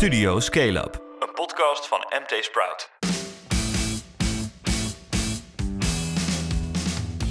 Studio 0.00 0.40
Scale 0.40 0.78
Up, 0.78 1.02
een 1.18 1.32
podcast 1.34 1.86
van 1.88 1.98
MT 1.98 2.44
Sprout. 2.44 2.90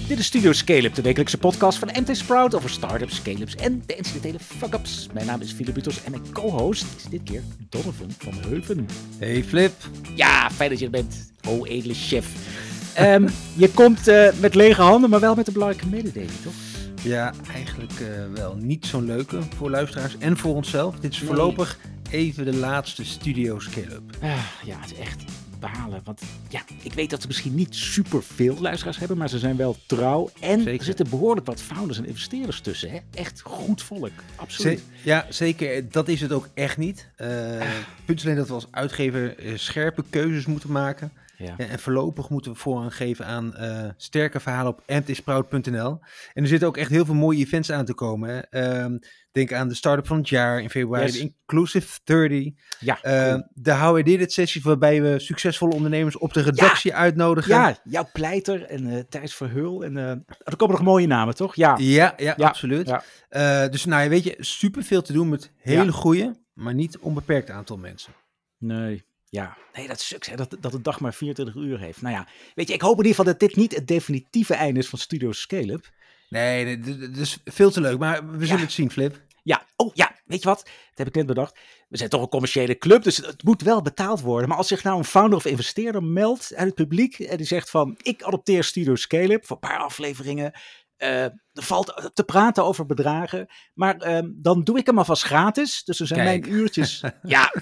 Dit 0.07 0.20
is 0.20 0.26
Studio 0.26 0.52
Scale-up, 0.52 0.96
de 0.96 1.02
wekelijkse 1.02 1.38
podcast 1.38 1.78
van 1.79 1.90
MT 1.94 2.18
Sprout 2.18 2.55
over 2.55 2.70
startups, 2.70 3.16
scale-ups 3.16 3.55
en 3.55 3.84
de 3.86 3.96
incidentele 3.96 4.40
fuck-ups. 4.40 5.08
Mijn 5.13 5.26
naam 5.26 5.42
is 5.42 5.52
Philip 5.54 5.74
Butos 5.74 6.04
en 6.04 6.12
mijn 6.12 6.32
co-host 6.34 6.86
is 6.97 7.04
dit 7.04 7.24
keer 7.24 7.44
Donovan 7.70 8.12
van 8.17 8.33
Heuven. 8.47 8.88
Hey 9.17 9.44
Flip. 9.44 9.74
Ja, 10.15 10.49
fijn 10.51 10.70
dat 10.70 10.79
je 10.79 10.86
er 10.86 10.92
bent, 10.92 11.31
o 11.47 11.65
edele 11.65 11.94
chef. 11.94 12.28
Ehm, 12.96 13.28
je 13.56 13.70
komt 13.72 14.08
eh, 14.08 14.28
met 14.40 14.56
lege 14.56 14.81
handen, 14.81 15.10
maar 15.10 15.20
wel 15.20 15.36
met 15.36 15.47
een 15.47 15.54
belangrijke 15.54 15.88
mededeling, 15.88 16.31
toch? 16.44 16.54
Ja, 17.04 17.34
eigenlijk 17.54 17.91
eh, 17.99 18.08
wel 18.34 18.55
niet 18.55 18.86
zo'n 18.86 19.05
leuke 19.05 19.40
voor 19.58 19.70
luisteraars 19.70 20.17
en 20.17 20.38
voor 20.38 20.55
onszelf. 20.55 20.95
Dit 20.95 21.12
is 21.13 21.20
Nee. 21.20 21.27
voorlopig 21.27 21.77
even 22.12 22.45
de 22.45 22.55
laatste 22.55 23.05
Studio 23.05 23.59
Scale-up. 23.59 24.02
Ah, 24.21 24.43
ja, 24.65 24.79
het 24.79 24.91
is 24.91 24.97
echt 24.97 25.23
balen. 25.59 26.02
Want 26.03 26.21
ja, 26.49 26.61
ik 26.81 26.93
weet 26.93 27.09
dat 27.09 27.21
ze 27.21 27.27
misschien 27.27 27.55
niet 27.55 27.75
super 27.75 28.23
veel 28.23 28.57
luisteraars 28.59 28.97
hebben, 28.97 29.17
maar 29.17 29.29
ze 29.29 29.39
zijn 29.39 29.55
wel 29.55 29.75
trouw. 29.85 30.29
En 30.39 30.59
Zeker. 30.59 30.79
er 30.79 30.85
zitten 30.85 31.09
behoorlijk 31.09 31.45
wat 31.45 31.61
founders 31.61 31.98
en 31.98 32.05
investeerders 32.05 32.61
tussen. 32.61 32.91
Hè? 32.91 32.99
Echt 33.13 33.41
goed 33.41 33.84
volk, 33.84 34.11
absoluut. 34.35 34.84
Ja, 35.03 35.25
zeker. 35.29 35.89
Dat 35.89 36.07
is 36.07 36.21
het 36.21 36.31
ook 36.31 36.49
echt 36.53 36.77
niet. 36.77 37.09
Eh 37.15 37.61
punt 38.05 38.23
alleen 38.23 38.35
dat 38.35 38.48
we 38.48 38.53
als 38.53 38.67
uitgever 38.71 39.37
eh, 39.37 39.51
scherpe 39.55 40.03
keuzes 40.09 40.45
moeten 40.45 40.71
maken. 40.71 41.12
Ja. 41.37 41.53
Ja, 41.57 41.65
en 41.65 41.79
voorlopig 41.79 42.29
moeten 42.29 42.51
we 42.51 42.57
voorrang 42.57 42.95
geven 42.95 43.26
aan 43.26 43.55
eh, 43.55 43.89
sterke 43.98 44.39
verhalen 44.39 44.71
op 44.71 44.84
mtsprout.nl. 44.87 45.99
En 46.34 46.43
er 46.43 46.48
zitten 46.48 46.67
ook 46.67 46.77
echt 46.77 46.89
heel 46.89 47.05
veel 47.05 47.13
mooie 47.13 47.39
events 47.39 47.71
aan 47.71 47.85
te 47.85 47.93
komen. 47.93 48.29
Hè. 48.29 48.39
Ehm, 48.39 48.98
denk 49.31 49.53
aan 49.53 49.67
de 49.67 49.73
Startup 49.75 50.07
van 50.07 50.17
het 50.17 50.29
jaar 50.29 50.61
in 50.61 50.69
februari, 50.69 51.05
Yes. 51.05 51.13
de 51.13 51.19
Inclusive 51.45 51.99
30. 52.03 52.53
Ja, 52.79 52.99
cool. 53.01 53.43
de 53.53 53.73
How 53.73 53.97
I 53.97 54.03
Did 54.03 54.21
It 54.21 54.31
sessies 54.33 54.63
waarbij 54.63 55.01
we 55.01 55.20
succesvolle 55.20 55.73
ondernemers 55.73 56.17
op 56.17 56.34
de 56.34 56.41
redactie 56.41 56.93
uitnodigen. 56.93 57.55
Ja, 57.55 57.77
jouw 57.84 58.09
pleiter 58.13 58.63
en 58.63 58.87
eh 58.87 59.04
Thijs 59.09 59.35
Verheul. 59.35 59.84
En 59.84 59.98
eh, 59.98 60.09
er 60.43 60.55
komen 60.57 60.76
nog 60.76 60.84
mooie 60.85 61.07
namen, 61.07 61.35
toch? 61.35 61.55
Ja. 61.55 61.76
Ja, 61.77 62.13
ja, 62.17 62.34
Ja, 62.37 62.48
absoluut. 62.48 62.87
ja. 63.29 63.67
Dus 63.67 63.85
nou, 63.85 64.09
weet 64.09 64.23
je, 64.23 64.36
super 64.39 64.84
veel 64.84 65.02
te 65.02 65.14
doen 65.14 65.30
met 65.30 65.52
hele 65.58 65.92
goede, 65.92 66.36
maar 66.54 66.73
niet 66.73 66.98
onbeperkt 66.98 67.50
aantal 67.50 67.78
mensen. 67.78 68.14
Nee. 68.58 69.08
Ja, 69.32 69.58
nee, 69.73 69.88
dat 69.88 70.00
sukt, 70.00 70.26
hè, 70.30 70.36
dat, 70.36 70.58
dat 70.59 70.72
de 70.72 70.82
dag 70.82 71.00
maar 71.00 71.14
24 71.14 71.56
uur 71.56 71.80
heeft. 71.80 72.02
Nou 72.02 72.16
ja, 72.16 72.28
weet 72.56 72.67
je, 72.67 72.73
ik 72.73 72.82
hoop 72.82 72.92
in 73.00 73.06
ieder 73.06 73.16
geval 73.16 73.32
dat 73.32 73.39
dit 73.39 73.56
niet 73.56 73.76
het 73.76 73.88
definitieve 73.88 74.54
einde 74.54 74.80
is 74.80 74.88
van 74.89 75.00
Studio 75.00 75.32
Scale-up. 75.32 75.89
Nee, 76.30 76.80
d- 76.80 76.84
d- 76.86 77.00
dat 77.02 77.18
is 77.18 77.38
veel 77.46 77.72
te 77.72 77.82
leuk, 77.82 78.00
maar 78.00 78.30
we 78.32 78.40
zullen 78.46 78.56
Ja. 78.58 78.64
het 78.64 78.72
zien, 78.72 78.92
Flip. 78.92 79.22
Ja, 79.44 79.66
oh 79.76 79.94
ja, 79.94 80.12
weet 80.30 80.42
je 80.44 80.48
wat? 80.50 80.58
Dat 80.66 80.74
heb 80.98 81.08
ik 81.08 81.16
net 81.16 81.26
bedacht. 81.26 81.60
We 81.88 81.98
zijn 81.98 82.10
toch 82.10 82.22
een 82.22 82.30
commerciële 82.30 82.78
club, 82.78 83.04
dus 83.04 83.18
het 83.18 83.44
moet 83.44 83.62
wel 83.62 83.82
betaald 83.82 84.22
worden. 84.22 84.50
Maar 84.50 84.58
als 84.58 84.68
zich 84.68 84.84
nou 84.84 84.98
een 84.98 85.04
founder 85.04 85.38
of 85.38 85.46
investeerder 85.46 86.04
meldt 86.04 86.52
uit 86.56 86.66
het 86.66 86.76
publiek 86.76 87.20
en 87.20 87.38
die 87.38 87.46
zegt 87.46 87.70
van, 87.70 87.98
ik 88.02 88.24
adopteer 88.24 88.64
Studio 88.64 88.96
Scale-up 88.96 89.46
voor 89.46 89.58
een 89.62 89.70
paar 89.70 89.80
afleveringen. 89.80 90.52
eh, 90.98 91.24
er 91.24 91.64
valt 91.66 92.12
te 92.14 92.24
praten 92.24 92.64
over 92.64 92.86
bedragen, 92.86 93.48
maar 93.74 93.96
ehm, 93.98 94.30
dan 94.36 94.64
doe 94.64 94.78
ik 94.78 94.86
hem 94.86 94.98
alvast 94.98 95.24
gratis. 95.24 95.84
Dus 95.84 96.00
er 96.00 96.08
zijn 96.08 96.24
Kijk. 96.26 96.42
mijn 96.42 96.54
uurtjes. 96.60 97.04
ja, 97.24 97.54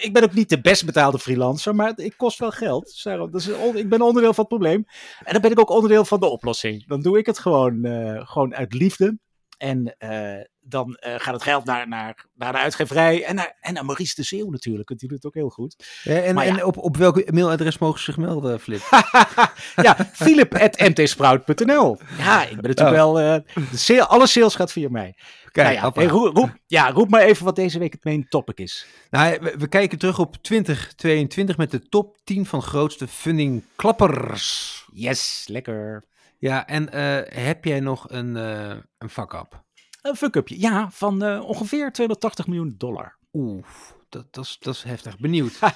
ik 0.00 0.12
ben- 0.12 0.22
ook 0.22 0.32
niet 0.34 0.48
de 0.48 0.60
best 0.60 0.84
betaalde 0.86 1.18
freelancer, 1.18 1.74
maar 1.74 1.92
ik 1.96 2.14
kost 2.16 2.38
wel 2.38 2.50
geld. 2.50 2.84
Dus 2.84 3.02
daarom- 3.02 3.30
on- 3.60 3.76
ik 3.76 3.88
ben 3.88 4.00
onderdeel 4.02 4.34
van 4.34 4.44
het 4.44 4.52
probleem. 4.58 4.84
En 5.24 5.32
dan 5.32 5.42
ben 5.42 5.50
ik 5.50 5.60
ook 5.60 5.70
onderdeel 5.70 6.04
van 6.04 6.20
de 6.20 6.26
oplossing. 6.26 6.86
Dan 6.86 7.00
doe 7.00 7.18
ik 7.18 7.26
het 7.26 7.38
gewoon, 7.38 7.84
eh, 7.84 8.26
gewoon 8.26 8.54
uit 8.54 8.74
liefde. 8.74 9.18
En 9.56 9.96
eh, 9.98 10.44
dan 10.68 10.94
eh, 10.94 11.14
gaat 11.16 11.34
het 11.34 11.42
geld 11.42 11.64
naar, 11.64 11.88
naar, 11.88 12.24
naar 12.34 12.52
de 12.52 12.58
uitgeverij 12.58 13.24
en 13.24 13.34
naar, 13.34 13.56
en 13.60 13.74
naar 13.74 13.84
Maurice 13.84 14.14
de 14.14 14.22
Zeeuw 14.22 14.50
natuurlijk. 14.50 14.88
want 14.88 15.00
Die 15.00 15.08
doet 15.08 15.18
het 15.18 15.26
ook 15.26 15.34
heel 15.34 15.48
goed. 15.48 16.00
Ja, 16.02 16.20
en 16.20 16.34
ja. 16.34 16.44
en 16.44 16.64
op, 16.64 16.76
op 16.76 16.96
welk 16.96 17.30
mailadres 17.30 17.78
mogen 17.78 17.98
ze 17.98 18.04
zich 18.04 18.16
melden, 18.16 18.60
Flip? 18.60 18.80
ja, 19.86 19.96
philip.mtsprout.nl. 20.12 21.98
Ja, 22.18 22.42
ik 22.42 22.60
ben 22.60 22.70
natuurlijk 22.70 22.96
wel... 22.96 23.20
eh, 23.20 23.40
de 23.70 23.76
sale, 23.76 24.06
alle 24.06 24.26
sales 24.26 24.54
gaat 24.54 24.72
via 24.72 24.88
mij. 24.90 25.14
Kijk, 25.52 25.80
nou 25.80 25.92
ja, 25.94 26.00
hey, 26.00 26.06
roep, 26.06 26.36
roep, 26.36 26.56
ja, 26.66 26.90
roep 26.90 27.10
maar 27.10 27.20
even 27.20 27.44
wat 27.44 27.56
deze 27.56 27.78
week 27.78 27.92
het 27.92 28.04
main 28.04 28.28
topic 28.28 28.58
is. 28.58 28.86
Nou, 29.10 29.38
we, 29.40 29.54
we 29.58 29.68
kijken 29.68 29.98
terug 29.98 30.18
op 30.18 30.36
2022 30.36 31.56
met 31.56 31.70
de 31.70 31.88
top 31.88 32.16
10 32.24 32.46
van 32.46 32.62
grootste 32.62 33.08
funding 33.08 33.64
klappers. 33.76 34.86
Yes, 34.92 35.44
lekker. 35.50 36.04
Ja, 36.38 36.66
en 36.66 36.92
eh, 36.92 37.42
heb 37.44 37.64
jij 37.64 37.80
nog 37.80 38.10
een, 38.10 38.36
eh 38.36 38.76
een 38.98 39.10
fuck-up? 39.10 39.66
Een 40.02 40.16
fuck-upje. 40.16 40.60
Ja, 40.60 40.90
van 40.90 41.22
eh, 41.22 41.44
ongeveer 41.44 41.92
280 41.92 42.46
miljoen 42.46 42.74
dollar. 42.78 43.16
Oeh, 43.32 43.64
dat, 44.08 44.26
dat, 44.30 44.44
is, 44.44 44.56
dat 44.60 44.74
is 44.74 44.82
heftig. 44.82 45.18
Benieuwd. 45.18 45.58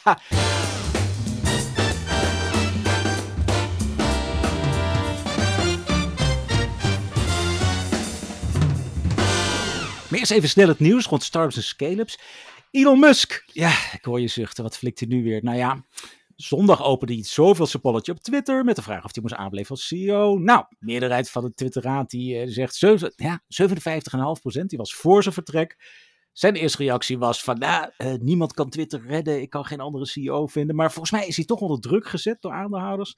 Maar 10.13 10.21
eerst 10.21 10.33
even 10.33 10.49
snel 10.49 10.69
het 10.69 10.79
nieuws 10.79 11.07
rond 11.07 11.23
startups 11.23 11.57
en 11.57 11.63
scale-ups. 11.63 12.19
Elon 12.71 13.01
Musk. 13.01 13.45
Ja, 13.47 13.71
ik 13.93 14.05
hoor 14.05 14.21
je 14.21 14.29
zuchten. 14.29 14.63
Wat 14.63 14.77
flikt 14.77 15.01
hij 15.01 15.09
nu 15.09 15.23
weer? 15.23 15.45
Nou 15.45 15.57
ja, 15.57 15.85
zondag 16.37 16.85
opende 16.85 17.15
hij 17.15 17.25
zoveel 17.25 17.81
polletje 17.81 18.13
op 18.13 18.21
Twitter 18.21 18.65
met 18.65 18.77
de 18.77 18.83
vraag 18.83 19.05
of 19.05 19.13
hij 19.13 19.23
moest 19.23 19.35
aanblijven 19.35 19.71
als 19.71 19.87
CEO. 19.87 20.39
Nou, 20.39 20.65
meerderheid 20.79 21.31
van 21.31 21.45
de 21.45 21.55
Twitterraad 21.55 22.11
die 22.11 22.39
eh, 22.39 22.49
zegt 22.49 22.79
ja, 23.17 23.43
57,5% 23.43 24.65
die 24.67 24.79
was 24.79 24.95
voor 24.95 25.23
zijn 25.23 25.35
vertrek. 25.35 25.77
Zijn 26.33 26.55
eerste 26.55 26.83
reactie 26.83 27.19
was 27.19 27.43
van, 27.43 27.59
nou, 27.59 27.91
eh, 27.97 28.15
niemand 28.15 28.53
kan 28.53 28.71
Twitter 28.71 29.07
redden, 29.07 29.41
ik 29.41 29.51
kan 29.51 29.65
geen 29.65 29.81
andere 29.81 30.07
CEO 30.07 30.47
vinden. 30.47 30.77
Maar 30.77 30.93
volgens 30.93 31.11
mij 31.11 31.27
is 31.27 31.37
hij 31.37 31.45
toch 31.45 31.61
onder 31.61 31.81
druk 31.81 32.07
gezet 32.07 32.43
door 32.43 32.53
aandeelhouders. 32.53 33.17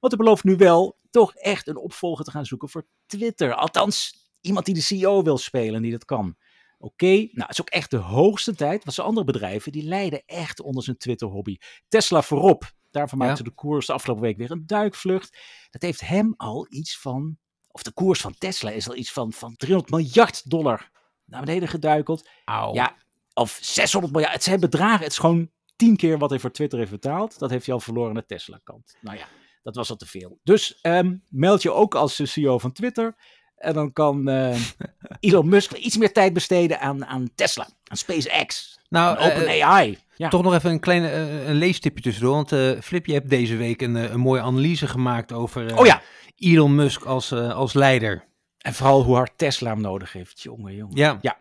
Want 0.00 0.12
hij 0.12 0.24
belooft 0.24 0.44
nu 0.44 0.56
wel 0.56 0.98
toch 1.10 1.34
echt 1.34 1.68
een 1.68 1.76
opvolger 1.76 2.24
te 2.24 2.30
gaan 2.30 2.46
zoeken 2.46 2.68
voor 2.68 2.86
Twitter. 3.06 3.54
Althans, 3.54 4.26
iemand 4.40 4.66
die 4.66 4.74
de 4.74 4.80
CEO 4.80 5.22
wil 5.22 5.38
spelen 5.38 5.74
en 5.74 5.82
die 5.82 5.92
dat 5.92 6.04
kan. 6.04 6.36
Oké, 6.78 7.06
nou, 7.06 7.30
het 7.32 7.50
is 7.50 7.60
ook 7.60 7.70
echt 7.70 7.90
de 7.90 7.96
hoogste 7.96 8.54
tijd. 8.54 8.84
Want 8.84 8.94
zijn 8.94 9.06
andere 9.06 9.26
bedrijven, 9.26 9.72
die 9.72 9.82
lijden 9.82 10.22
echt 10.26 10.60
onder 10.60 10.82
zijn 10.82 10.96
Twitter-hobby. 10.96 11.56
Tesla 11.88 12.22
voorop. 12.22 12.72
Daarvan 12.90 13.18
Ja. 13.18 13.24
maakte 13.26 13.42
de 13.42 13.50
koers 13.50 13.86
de 13.86 13.92
afgelopen 13.92 14.22
week 14.24 14.36
weer 14.36 14.50
een 14.50 14.66
duikvlucht. 14.66 15.38
Dat 15.70 15.82
heeft 15.82 16.00
hem 16.00 16.34
al 16.36 16.66
iets 16.68 16.98
van, 16.98 17.38
of 17.68 17.82
de 17.82 17.92
koers 17.92 18.20
van 18.20 18.34
Tesla 18.38 18.70
is 18.70 18.88
al 18.88 18.96
iets 18.96 19.12
van, 19.12 19.32
van 19.32 19.56
300 19.56 19.90
miljard 19.94 20.50
dollar 20.50 20.90
naar 21.24 21.40
beneden 21.44 21.68
geduikeld. 21.68 22.28
Ja, 22.74 22.96
of 23.34 23.58
600 23.62 24.12
miljard. 24.12 24.34
Het 24.34 24.42
zijn 24.44 24.60
bedragen. 24.60 25.02
Het 25.02 25.12
is 25.12 25.18
gewoon 25.18 25.50
tien 25.76 25.96
keer 25.96 26.18
wat 26.18 26.30
hij 26.30 26.38
voor 26.38 26.50
Twitter 26.52 26.78
heeft 26.78 26.90
betaald. 26.90 27.38
Dat 27.38 27.50
heeft 27.50 27.66
hij 27.66 27.74
al 27.74 27.80
verloren 27.80 28.08
aan 28.08 28.14
de 28.16 28.26
Tesla-kant. 28.26 28.96
Nou 29.00 29.16
ja, 29.16 29.26
dat 29.62 29.74
was 29.74 29.90
al 29.90 29.96
te 29.96 30.06
veel. 30.06 30.38
Dus 30.42 30.80
ehm, 30.80 31.16
meld 31.28 31.62
je 31.62 31.72
ook 31.72 31.94
als 31.94 32.32
CEO 32.32 32.58
van 32.58 32.72
Twitter. 32.72 33.16
En 33.56 33.74
dan 33.74 33.92
kan 33.92 34.28
eh, 34.28 34.56
Elon 35.20 35.48
Musk 35.48 35.72
iets 35.72 35.96
meer 35.96 36.12
tijd 36.12 36.32
besteden 36.32 36.80
aan, 36.80 37.06
aan 37.06 37.30
Tesla, 37.34 37.68
aan 37.84 37.96
SpaceX, 37.96 38.78
Nou, 38.88 39.18
aan 39.18 39.30
eh, 39.30 39.36
OpenAI. 39.36 39.98
Ja. 40.16 40.28
Toch 40.28 40.42
nog 40.42 40.54
even 40.54 40.70
een 40.70 40.80
klein 40.80 41.04
eh, 41.04 41.48
een 41.48 41.54
leestipje 41.54 42.02
tussendoor. 42.02 42.34
Want 42.34 42.84
Flip, 42.84 43.06
je 43.06 43.12
hebt 43.12 43.30
deze 43.30 43.56
week 43.56 43.82
een, 43.82 43.94
een 43.94 44.20
mooie 44.20 44.40
analyse 44.40 44.86
gemaakt 44.86 45.32
over 45.32 45.78
Oh 45.78 45.86
ja, 45.86 46.02
Elon 46.36 46.74
Musk 46.74 47.04
als, 47.04 47.32
als 47.32 47.72
leider. 47.72 48.24
en 48.58 48.74
vooral 48.74 49.02
hoe 49.02 49.14
hard 49.14 49.32
Tesla 49.36 49.70
hem 49.70 49.80
nodig 49.80 50.12
heeft. 50.12 50.42
Jongen, 50.42 50.74
jongen. 50.74 50.96
Ja. 50.96 51.18
Ja, 51.20 51.38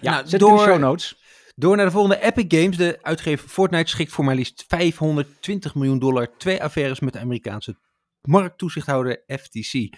ja 0.00 0.10
Nou, 0.10 0.28
zet 0.28 0.40
door... 0.40 0.50
in 0.50 0.56
de 0.56 0.62
show 0.62 0.78
notes. 0.78 1.22
Door 1.56 1.76
naar 1.76 1.86
de 1.86 1.92
volgende 1.92 2.22
Epic 2.22 2.60
Games. 2.60 2.76
De 2.76 2.98
uitgever 3.02 3.48
Fortnite 3.48 3.90
schikt 3.90 4.12
voor 4.12 4.24
maar 4.24 4.34
liefst 4.34 4.64
520 4.68 5.74
miljoen 5.74 5.98
dollar. 5.98 6.36
Twee 6.38 6.62
affaires 6.62 7.00
met 7.00 7.12
de 7.12 7.18
Amerikaanse 7.18 7.76
markttoezichthouder 8.22 9.22
FTC. 9.26 9.88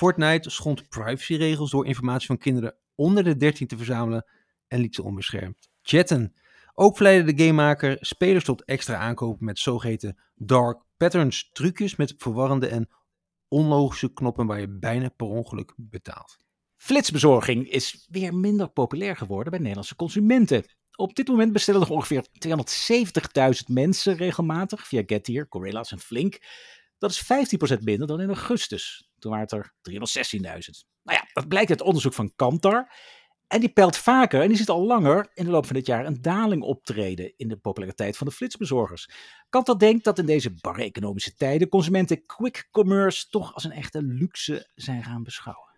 Fortnite 0.00 0.50
schond 0.50 0.88
privacyregels 0.88 1.70
door 1.70 1.86
informatie 1.86 2.26
van 2.26 2.38
kinderen 2.38 2.76
onder 2.94 3.24
de 3.24 3.36
13 3.36 3.66
te 3.66 3.76
verzamelen 3.76 4.26
en 4.68 4.80
liet 4.80 4.94
ze 4.94 5.02
onbeschermd 5.02 5.70
chatten. 5.82 6.34
Ook 6.74 6.96
verleidde 6.96 7.32
de 7.32 7.44
gamemaker 7.44 7.96
spelers 8.00 8.44
tot 8.44 8.64
extra 8.64 8.96
aankopen 8.96 9.44
met 9.44 9.58
zogeheten 9.58 10.18
dark 10.34 10.82
patterns. 10.96 11.50
Trucjes 11.52 11.96
met 11.96 12.14
verwarrende 12.16 12.66
en 12.66 12.88
onlogische 13.48 14.12
knoppen 14.12 14.46
waar 14.46 14.60
je 14.60 14.78
bijna 14.78 15.08
per 15.08 15.26
ongeluk 15.26 15.72
betaalt. 15.76 16.36
Flitsbezorging 16.76 17.68
is 17.68 18.06
weer 18.10 18.34
minder 18.34 18.68
populair 18.68 19.16
geworden 19.16 19.50
bij 19.50 19.60
Nederlandse 19.60 19.96
consumenten. 19.96 20.64
Op 20.96 21.14
dit 21.14 21.28
moment 21.28 21.52
bestellen 21.52 21.80
nog 21.80 21.90
ongeveer 21.90 22.26
270.000 22.46 23.66
mensen 23.66 24.16
regelmatig 24.16 24.86
via 24.86 25.02
Getir, 25.06 25.46
Gorillas 25.48 25.92
en 25.92 26.00
Flink. 26.00 26.38
Dat 26.98 27.10
is 27.10 27.22
15% 27.76 27.82
minder 27.82 28.06
dan 28.06 28.20
in 28.20 28.28
augustus. 28.28 29.09
Toen 29.20 29.30
waren 29.30 29.46
het 29.50 29.52
er 29.52 29.72
316.000. 30.40 30.42
Nou 31.02 31.18
ja, 31.18 31.28
dat 31.32 31.48
blijkt 31.48 31.70
uit 31.70 31.82
onderzoek 31.82 32.14
van 32.14 32.32
Kantar. 32.36 32.92
En 33.46 33.60
die 33.60 33.68
peilt 33.72 33.96
vaker, 33.96 34.40
en 34.40 34.48
die 34.48 34.56
ziet 34.56 34.68
al 34.68 34.86
langer 34.86 35.30
in 35.34 35.44
de 35.44 35.50
loop 35.50 35.66
van 35.66 35.76
dit 35.76 35.86
jaar 35.86 36.06
een 36.06 36.22
daling 36.22 36.62
optreden 36.62 37.32
in 37.36 37.48
de 37.48 37.56
populariteit 37.56 38.16
van 38.16 38.26
de 38.26 38.32
flitsbezorgers. 38.32 39.10
Kantar 39.48 39.78
denkt 39.78 40.04
dat 40.04 40.18
in 40.18 40.26
deze 40.26 40.54
barre 40.60 40.82
economische 40.82 41.34
tijden 41.34 41.68
consumenten 41.68 42.26
quick 42.26 42.68
commerce 42.70 43.28
toch 43.28 43.54
als 43.54 43.64
een 43.64 43.72
echte 43.72 44.02
luxe 44.02 44.70
zijn 44.74 45.04
gaan 45.04 45.22
beschouwen. 45.22 45.68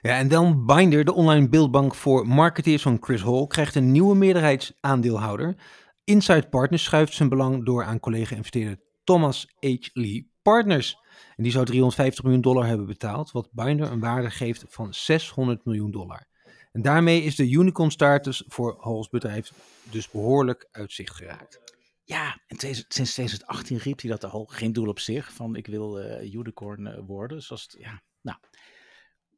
Ja, 0.00 0.18
en 0.18 0.28
dan 0.28 0.66
Binder, 0.66 1.04
de 1.04 1.14
online 1.14 1.48
beeldbank 1.48 1.94
voor 1.94 2.28
marketeers 2.28 2.82
van 2.82 2.96
Chris 3.00 3.22
Hall, 3.22 3.46
krijgt 3.46 3.74
een 3.74 3.92
nieuwe 3.92 4.16
meerderheidsaandeelhouder. 4.16 5.56
Inside 6.04 6.48
Partners 6.48 6.84
schuift 6.84 7.14
zijn 7.14 7.28
belang 7.28 7.64
door 7.64 7.84
aan 7.84 8.00
collega-investeerder 8.00 8.80
Thomas 9.04 9.46
H. 9.60 9.66
Lee 9.92 10.30
Partners. 10.42 10.98
En 11.36 11.42
die 11.42 11.52
zou 11.52 11.64
350 11.64 12.24
miljoen 12.24 12.42
dollar 12.42 12.66
hebben 12.66 12.86
betaald, 12.86 13.30
wat 13.30 13.48
Binder 13.52 13.90
een 13.90 14.00
waarde 14.00 14.30
geeft 14.30 14.64
van 14.68 14.94
600 14.94 15.64
miljoen 15.64 15.90
dollar. 15.90 16.26
En 16.72 16.82
daarmee 16.82 17.22
is 17.22 17.36
de 17.36 17.50
unicorn 17.50 17.90
status 17.90 18.44
voor 18.46 18.76
Halls 18.78 19.08
bedrijf 19.08 19.52
dus 19.82 20.10
behoorlijk 20.10 20.68
uit 20.70 20.92
zicht 20.92 21.16
geraakt. 21.16 21.60
Ja, 22.04 22.40
en 22.46 22.58
sinds 22.88 23.12
2018 23.12 23.76
riep 23.76 24.00
hij 24.00 24.10
dat 24.10 24.24
al. 24.24 24.44
Geen 24.44 24.72
doel 24.72 24.88
op 24.88 24.98
zich, 24.98 25.32
van 25.32 25.56
ik 25.56 25.66
wil 25.66 26.00
uh, 26.00 26.34
unicorn 26.34 26.86
uh, 26.86 26.98
worden. 27.06 27.42
Zoals 27.42 27.74
ja, 27.78 28.02
nou, 28.20 28.38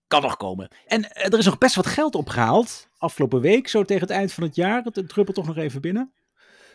kan 0.06 0.22
nog 0.22 0.36
komen. 0.36 0.68
En 0.86 1.00
uh, 1.00 1.24
er 1.24 1.38
is 1.38 1.44
nog 1.44 1.58
best 1.58 1.74
wat 1.74 1.86
geld 1.86 2.14
opgehaald. 2.14 2.88
Afgelopen 2.98 3.40
week, 3.40 3.68
zo 3.68 3.82
tegen 3.82 4.02
het 4.02 4.16
eind 4.16 4.32
van 4.32 4.42
het 4.42 4.54
jaar. 4.54 4.82
Het, 4.82 4.96
het 4.96 5.08
druppelt 5.08 5.36
toch 5.36 5.46
nog 5.46 5.56
even 5.56 5.80
binnen. 5.80 6.12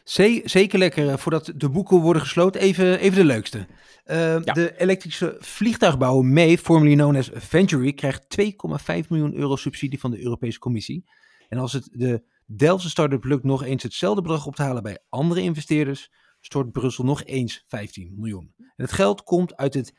Zeker 0.03 0.79
lekker, 0.79 1.19
voordat 1.19 1.51
de 1.55 1.69
boeken 1.69 1.97
worden 1.97 2.21
gesloten, 2.21 2.61
even, 2.61 2.99
even 2.99 3.17
de 3.17 3.25
leukste. 3.25 3.67
Uh, 4.05 4.17
ja. 4.43 4.53
De 4.53 4.79
elektrische 4.79 5.35
vliegtuigbouwer 5.39 6.25
May, 6.25 6.57
formerly 6.57 6.95
known 6.95 7.15
as 7.15 7.29
Venturi, 7.33 7.93
krijgt 7.93 8.25
2,5 8.41 9.07
miljoen 9.09 9.35
euro 9.35 9.55
subsidie 9.55 9.99
van 9.99 10.11
de 10.11 10.23
Europese 10.23 10.59
Commissie. 10.59 11.05
En 11.49 11.57
als 11.57 11.73
het 11.73 11.89
de 11.91 12.23
Delftse 12.45 12.89
start-up 12.89 13.23
lukt 13.23 13.43
nog 13.43 13.63
eens 13.63 13.83
hetzelfde 13.83 14.21
bedrag 14.21 14.45
op 14.45 14.55
te 14.55 14.63
halen 14.63 14.83
bij 14.83 14.97
andere 15.09 15.41
investeerders, 15.41 16.11
stort 16.41 16.71
Brussel 16.71 17.03
nog 17.03 17.23
eens 17.23 17.63
15 17.67 18.13
miljoen. 18.15 18.53
En 18.57 18.67
het 18.75 18.91
geld 18.91 19.23
komt 19.23 19.55
uit 19.55 19.73
het 19.73 19.93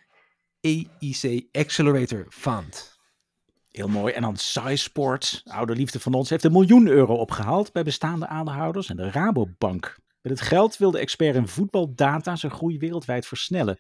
EIC 0.61 1.47
Accelerator 1.53 2.27
Fund. 2.29 2.92
Heel 3.73 3.89
mooi. 3.89 4.13
En 4.13 4.23
dan 4.23 4.37
Sport, 4.77 5.43
oude 5.45 5.75
liefde 5.75 6.01
van 6.01 6.15
ons, 6.15 6.31
heeft 6.31 6.45
een 6.45 6.53
miljoen 6.53 6.87
euro 6.87 7.15
opgehaald 7.15 7.73
bij 7.73 7.83
bestaande 7.83 8.27
aandeelhouders 8.27 8.89
en 8.89 8.97
de 8.97 9.11
Rabobank. 9.11 9.99
Met 10.23 10.33
het 10.33 10.41
geld 10.41 10.77
wil 10.77 10.91
de 10.91 10.99
expert 10.99 11.35
in 11.35 11.49
voetbaldata 11.49 12.37
zijn 12.37 12.53
groei 12.53 12.79
wereldwijd 12.79 13.27
versnellen. 13.27 13.79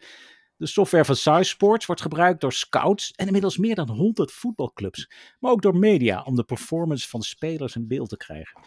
De 0.57 0.67
software 0.67 1.05
van 1.05 1.17
Size 1.17 1.43
Sports 1.43 1.87
wordt 1.87 2.03
gebruikt 2.03 2.41
door 2.41 2.53
scouts 2.53 3.13
en 3.13 3.27
inmiddels 3.27 3.59
meer 3.59 3.75
dan 3.75 3.89
100 3.89 4.33
voetbalclubs, 4.33 5.11
maar 5.41 5.51
ook 5.51 5.63
door 5.63 5.77
media 5.77 6.23
om 6.23 6.37
de 6.37 6.45
performance 6.45 7.09
van 7.09 7.23
spelers 7.23 7.77
in 7.77 7.89
beeld 7.89 8.09
te 8.09 8.17
krijgen. 8.17 8.61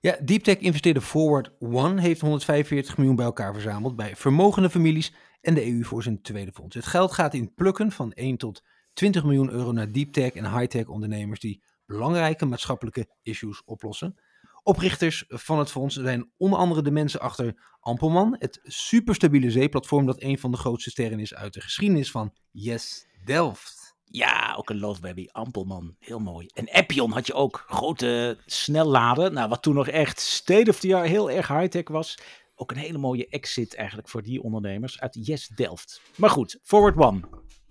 Ja, 0.00 0.16
Deeptech 0.22 0.58
investeerde 0.58 1.00
Forward 1.00 1.50
One 1.58 2.00
heeft 2.00 2.20
145 2.20 2.96
miljoen 2.96 3.16
bij 3.16 3.24
elkaar 3.24 3.52
verzameld 3.52 3.96
bij 3.96 4.16
vermogende 4.16 4.70
families 4.70 5.12
en 5.40 5.54
de 5.54 5.66
EU 5.66 5.82
voor 5.82 6.02
zijn 6.02 6.22
tweede 6.22 6.52
fonds. 6.52 6.74
Het 6.74 6.86
geld 6.86 7.12
gaat 7.12 7.34
in 7.34 7.54
plukken 7.54 7.92
van 7.92 8.12
1 8.12 8.36
tot 8.36 8.62
20 9.00 9.24
miljoen 9.24 9.50
euro 9.50 9.72
naar 9.72 9.92
deeptech 9.92 10.32
en 10.32 10.56
hightech 10.56 10.86
ondernemers 10.86 11.40
die 11.40 11.62
belangrijke 11.86 12.46
maatschappelijke 12.46 13.08
issues 13.22 13.64
oplossen. 13.64 14.14
Oprichters 14.62 15.24
van 15.28 15.58
het 15.58 15.70
fonds 15.70 15.94
zijn 15.94 16.30
onder 16.36 16.58
andere 16.58 16.82
de 16.82 16.90
mensen 16.90 17.20
achter 17.20 17.76
Ampelman, 17.80 18.36
het 18.38 18.60
superstabiele 18.62 19.50
zeeplatform 19.50 20.06
dat 20.06 20.22
een 20.22 20.38
van 20.38 20.50
de 20.50 20.56
grootste 20.56 20.90
sterren 20.90 21.20
is 21.20 21.34
uit 21.34 21.52
de 21.52 21.60
geschiedenis 21.60 22.10
van 22.10 22.34
Yes 22.50 23.06
Delft. 23.24 23.96
Ja, 24.04 24.54
ook 24.56 24.70
een 24.70 24.78
love 24.78 25.28
Ampelman, 25.32 25.96
heel 25.98 26.18
mooi. 26.18 26.46
En 26.46 26.70
Appion 26.70 27.12
had 27.12 27.26
je 27.26 27.34
ook, 27.34 27.64
grote 27.68 28.38
snelladen, 28.46 29.32
nou 29.32 29.48
wat 29.48 29.62
toen 29.62 29.74
nog 29.74 29.88
echt 29.88 30.20
state 30.20 30.70
of 30.70 30.80
the 30.80 30.96
art, 30.96 31.08
heel 31.08 31.30
erg 31.30 31.48
high-tech 31.48 31.88
was. 31.88 32.18
Ook 32.54 32.70
een 32.70 32.76
hele 32.76 32.98
mooie 32.98 33.28
exit 33.28 33.74
eigenlijk 33.74 34.08
voor 34.08 34.22
die 34.22 34.42
ondernemers 34.42 35.00
uit 35.00 35.26
Yes 35.26 35.48
Delft. 35.48 36.00
Maar 36.16 36.30
goed, 36.30 36.58
Forward 36.62 36.96
One, 36.96 37.20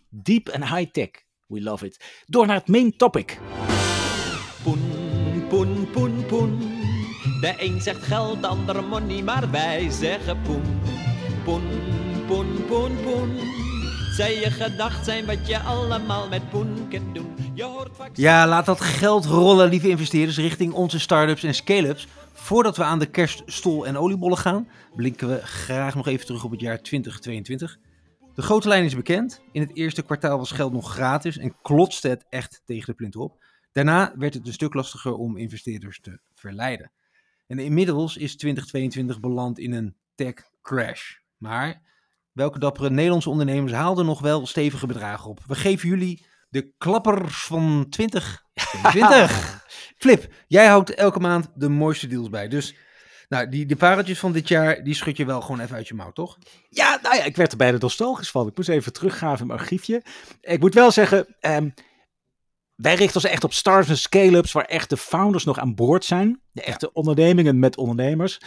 deep 0.09 0.47
en 0.47 0.75
high-tech, 0.75 1.09
we 1.47 1.61
love 1.61 1.85
it. 1.85 2.23
Door 2.25 2.45
naar 2.45 2.55
het 2.55 2.67
main 2.67 2.97
topic. 2.97 3.39
Poen, 4.63 4.81
poen, 5.49 5.89
poen, 5.91 6.25
poen. 6.25 6.59
De 7.41 7.53
een 7.57 7.81
zegt 7.81 8.03
geld, 8.03 8.41
de 8.41 8.47
ander 8.47 8.83
money, 8.83 9.23
maar 9.23 9.51
wij 9.51 9.89
zeggen 9.89 10.41
poen. 10.41 10.61
Poen, 11.43 11.63
poen, 12.27 12.65
poen, 12.67 12.97
poen. 13.03 13.37
Zij 14.11 14.39
je 14.39 14.51
gedacht 14.51 15.05
zijn 15.05 15.25
wat 15.25 15.47
je 15.47 15.59
allemaal 15.59 16.27
met 16.27 16.49
poen 16.49 16.87
kunt 16.89 17.15
doen. 17.15 17.35
Je 17.53 17.63
hoort 17.63 17.95
vaak... 17.95 18.09
Ja, 18.13 18.47
laat 18.47 18.65
dat 18.65 18.81
geld 18.81 19.25
rollen, 19.25 19.69
lieve 19.69 19.89
investeerders, 19.89 20.37
richting 20.37 20.73
onze 20.73 20.99
start-ups 20.99 21.43
en 21.43 21.55
scale-ups. 21.55 22.07
Voordat 22.33 22.77
we 22.77 22.83
aan 22.83 22.99
de 22.99 23.05
kerst, 23.05 23.43
stol 23.45 23.85
en 23.85 23.97
oliebollen 23.97 24.37
gaan, 24.37 24.67
blinken 24.95 25.27
we 25.27 25.45
graag 25.45 25.95
nog 25.95 26.07
even 26.07 26.25
terug 26.25 26.43
op 26.43 26.51
het 26.51 26.59
jaar 26.59 26.81
2022. 26.81 27.79
De 28.35 28.41
grote 28.41 28.67
lijn 28.67 28.83
is 28.83 28.95
bekend. 28.95 29.41
In 29.51 29.61
het 29.61 29.75
eerste 29.75 30.01
kwartaal 30.01 30.37
was 30.37 30.51
geld 30.51 30.73
nog 30.73 30.91
gratis 30.91 31.37
en 31.37 31.61
klotste 31.61 32.07
het 32.07 32.25
echt 32.29 32.61
tegen 32.65 32.85
de 32.85 32.93
plint 32.93 33.15
op. 33.15 33.43
Daarna 33.71 34.13
werd 34.17 34.33
het 34.33 34.47
een 34.47 34.53
stuk 34.53 34.73
lastiger 34.73 35.13
om 35.13 35.37
investeerders 35.37 35.99
te 35.99 36.19
verleiden. 36.33 36.91
En 37.47 37.59
inmiddels 37.59 38.17
is 38.17 38.35
2022 38.37 39.19
beland 39.19 39.59
in 39.59 39.73
een 39.73 39.95
tech 40.15 40.33
crash. 40.61 41.15
Maar 41.37 41.81
welke 42.31 42.59
dappere 42.59 42.89
Nederlandse 42.89 43.29
ondernemers 43.29 43.73
haalden 43.73 44.05
nog 44.05 44.19
wel 44.19 44.45
stevige 44.45 44.87
bedragen 44.87 45.29
op? 45.29 45.39
We 45.47 45.55
geven 45.55 45.89
jullie 45.89 46.25
de 46.49 46.73
klappers 46.77 47.43
van 47.43 47.85
2022. 47.89 49.67
Flip, 50.01 50.33
jij 50.47 50.67
houdt 50.67 50.93
elke 50.93 51.19
maand 51.19 51.49
de 51.55 51.69
mooiste 51.69 52.07
deals 52.07 52.29
bij. 52.29 52.47
Dus 52.47 52.75
nou, 53.29 53.49
die, 53.49 53.65
de 53.65 53.75
pareltjes 53.75 54.19
van 54.19 54.31
dit 54.31 54.47
jaar, 54.47 54.83
die 54.83 54.93
schud 54.93 55.17
je 55.17 55.25
wel 55.25 55.41
gewoon 55.41 55.59
even 55.59 55.75
uit 55.75 55.87
je 55.87 55.93
mouw, 55.93 56.11
toch? 56.11 56.37
Ja, 56.69 56.99
nou 57.01 57.15
ja, 57.15 57.23
ik 57.23 57.35
werd 57.35 57.51
er 57.51 57.57
bijna 57.57 57.77
nostalgisch 57.77 58.31
van. 58.31 58.47
Ik 58.47 58.57
moest 58.57 58.69
even 58.69 58.93
teruggraven 58.93 59.39
in 59.39 59.47
mijn 59.47 59.59
archiefje. 59.59 60.03
Ik 60.41 60.59
moet 60.59 60.73
wel 60.73 60.91
zeggen, 60.91 61.35
um, 61.41 61.73
wij 62.75 62.95
richten 62.95 63.21
ons 63.21 63.31
echt 63.31 63.43
op 63.43 63.53
startups 63.53 63.89
en 63.89 63.97
scale-ups 63.97 64.51
waar 64.51 64.65
echt 64.65 64.89
de 64.89 64.97
founders 64.97 65.43
nog 65.43 65.59
aan 65.59 65.75
boord 65.75 66.05
zijn. 66.05 66.41
De 66.51 66.61
echte 66.61 66.93
ondernemingen 66.93 67.59
met 67.59 67.77
ondernemers. 67.77 68.37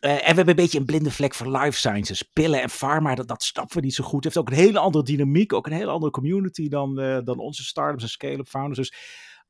Uh, 0.00 0.10
en 0.10 0.18
we 0.18 0.24
hebben 0.24 0.48
een 0.48 0.54
beetje 0.54 0.78
een 0.78 0.84
blinde 0.84 1.10
vlek 1.10 1.34
voor 1.34 1.58
life 1.58 1.78
sciences. 1.78 2.22
Pillen 2.22 2.62
en 2.62 2.70
pharma, 2.70 3.14
dat, 3.14 3.28
dat 3.28 3.42
snappen 3.42 3.76
we 3.76 3.84
niet 3.84 3.94
zo 3.94 4.04
goed. 4.04 4.24
Het 4.24 4.34
heeft 4.34 4.36
ook 4.36 4.48
een 4.48 4.64
hele 4.64 4.78
andere 4.78 5.04
dynamiek, 5.04 5.52
ook 5.52 5.66
een 5.66 5.72
hele 5.72 5.90
andere 5.90 6.12
community 6.12 6.68
dan, 6.68 7.00
uh, 7.00 7.18
dan 7.24 7.38
onze 7.38 7.64
startups 7.64 8.02
en 8.02 8.08
scale-up 8.08 8.48
founders. 8.48 8.78
Dus 8.78 8.98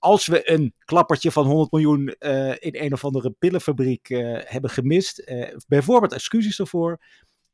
als 0.00 0.26
we 0.26 0.50
een 0.50 0.74
klappertje 0.84 1.32
van 1.32 1.46
100 1.46 1.72
miljoen 1.72 2.14
uh, 2.18 2.48
in 2.48 2.76
een 2.76 2.92
of 2.92 3.04
andere 3.04 3.30
pillenfabriek 3.30 4.08
hebben 4.44 4.70
gemist, 4.70 5.32
bijvoorbeeld 5.66 6.12
excuses 6.12 6.58
ervoor. 6.58 6.98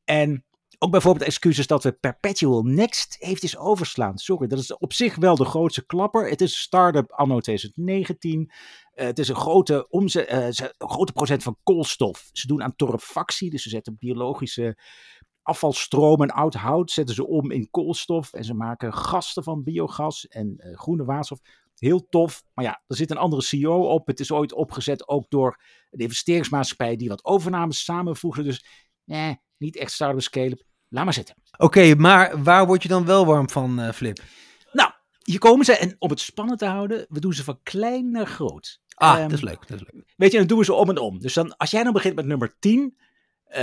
En 0.05 0.45
ook 0.79 0.91
bijvoorbeeld 0.91 1.27
excuses 1.27 1.67
dat 1.67 1.83
we 1.83 1.93
Perpetual 1.93 2.63
Next 2.63 3.17
heeft 3.19 3.43
eens 3.43 3.57
overslaan. 3.57 4.19
Sorry, 4.19 4.47
dat 4.47 4.59
is 4.59 4.77
op 4.77 4.93
zich 4.93 5.17
wel 5.17 5.37
de 5.37 5.45
grootste 5.45 5.87
klapper. 5.87 6.29
Het 6.29 6.41
is 6.41 6.53
een 6.53 6.59
start-up 6.59 7.13
anno 7.13 7.41
2019. 7.41 8.41
Uh, 8.41 9.05
het 9.07 9.19
is 9.19 9.29
een 9.29 9.37
grote, 9.37 9.89
omzet, 9.89 10.73
grote 10.79 11.13
procent 11.13 11.43
van 11.43 11.57
koolstof. 11.63 12.29
Ze 12.33 12.47
doen 12.47 12.63
aan 12.63 12.77
torrefactie, 12.77 13.51
dus 13.51 13.63
ze 13.63 13.69
zetten 13.69 13.97
biologische 13.99 14.79
afvalstroom 15.43 16.23
en 16.23 16.31
oud 16.31 16.55
hout 16.55 16.91
zetten 16.91 17.15
ze 17.15 17.27
om 17.27 17.51
in 17.51 17.71
koolstof. 17.71 18.33
En 18.33 18.45
ze 18.45 18.55
maken 18.55 18.95
gasten 18.95 19.43
van 19.43 19.63
biogas 19.63 20.27
en 20.27 20.61
groene 20.75 21.05
waterstof. 21.05 21.41
Heel 21.79 22.09
tof. 22.09 22.43
Maar 22.55 22.65
ja, 22.65 22.83
er 22.87 22.97
zit 22.97 23.11
een 23.11 23.17
andere 23.17 23.43
CEO 23.43 23.89
op. 23.89 24.07
Het 24.07 24.21
is 24.21 24.31
ooit 24.31 24.53
opgezet 24.53 25.09
ook 25.09 25.25
door 25.29 25.63
de 25.91 26.03
investeringsmaatschappij 26.03 26.97
die 26.97 27.09
wat 27.09 27.25
overnames 27.25 27.85
samenvoegde. 27.85 28.43
Dus 28.43 28.67
nee, 29.05 29.41
niet 29.57 29.77
echt 29.77 29.93
start-up 29.93 30.23
scale 30.23 30.65
Laat 30.89 31.05
maar 31.05 31.15
zitten. 31.15 31.35
Oké, 31.53 31.65
okay, 31.65 31.93
maar 31.93 32.43
waar 32.43 32.67
word 32.67 32.83
je 32.83 32.89
dan 32.89 33.05
wel 33.05 33.27
warm 33.27 33.51
van, 33.51 33.81
uh, 33.81 33.91
Flip? 33.93 34.23
Nou, 34.73 34.91
hier 35.23 35.39
komen 35.39 35.65
ze. 35.65 35.77
En 35.77 35.97
om 35.99 36.11
het 36.11 36.21
spannend 36.21 36.59
te 36.59 36.67
houden, 36.67 37.07
we 37.09 37.21
doen 37.21 37.33
ze 37.33 37.45
van 37.45 37.61
klein 37.63 38.11
naar 38.11 38.27
groot. 38.27 38.81
Ah, 38.95 39.17
um, 39.17 39.23
dat, 39.23 39.33
is 39.33 39.41
leuk, 39.41 39.69
dat 39.69 39.81
is 39.81 39.87
leuk. 39.93 40.13
Weet 40.17 40.33
je, 40.33 40.39
dan 40.39 40.47
doen 40.47 40.59
we 40.59 40.65
ze 40.65 40.73
om 40.73 40.89
en 40.89 40.99
om. 40.99 41.21
Dus 41.21 41.35
dan, 41.35 41.57
als 41.57 41.71
jij 41.71 41.83
dan 41.83 41.93
begint 41.93 42.15
met 42.15 42.27
nummer 42.27 42.57
10. 42.59 42.97
Uh, 43.49 43.57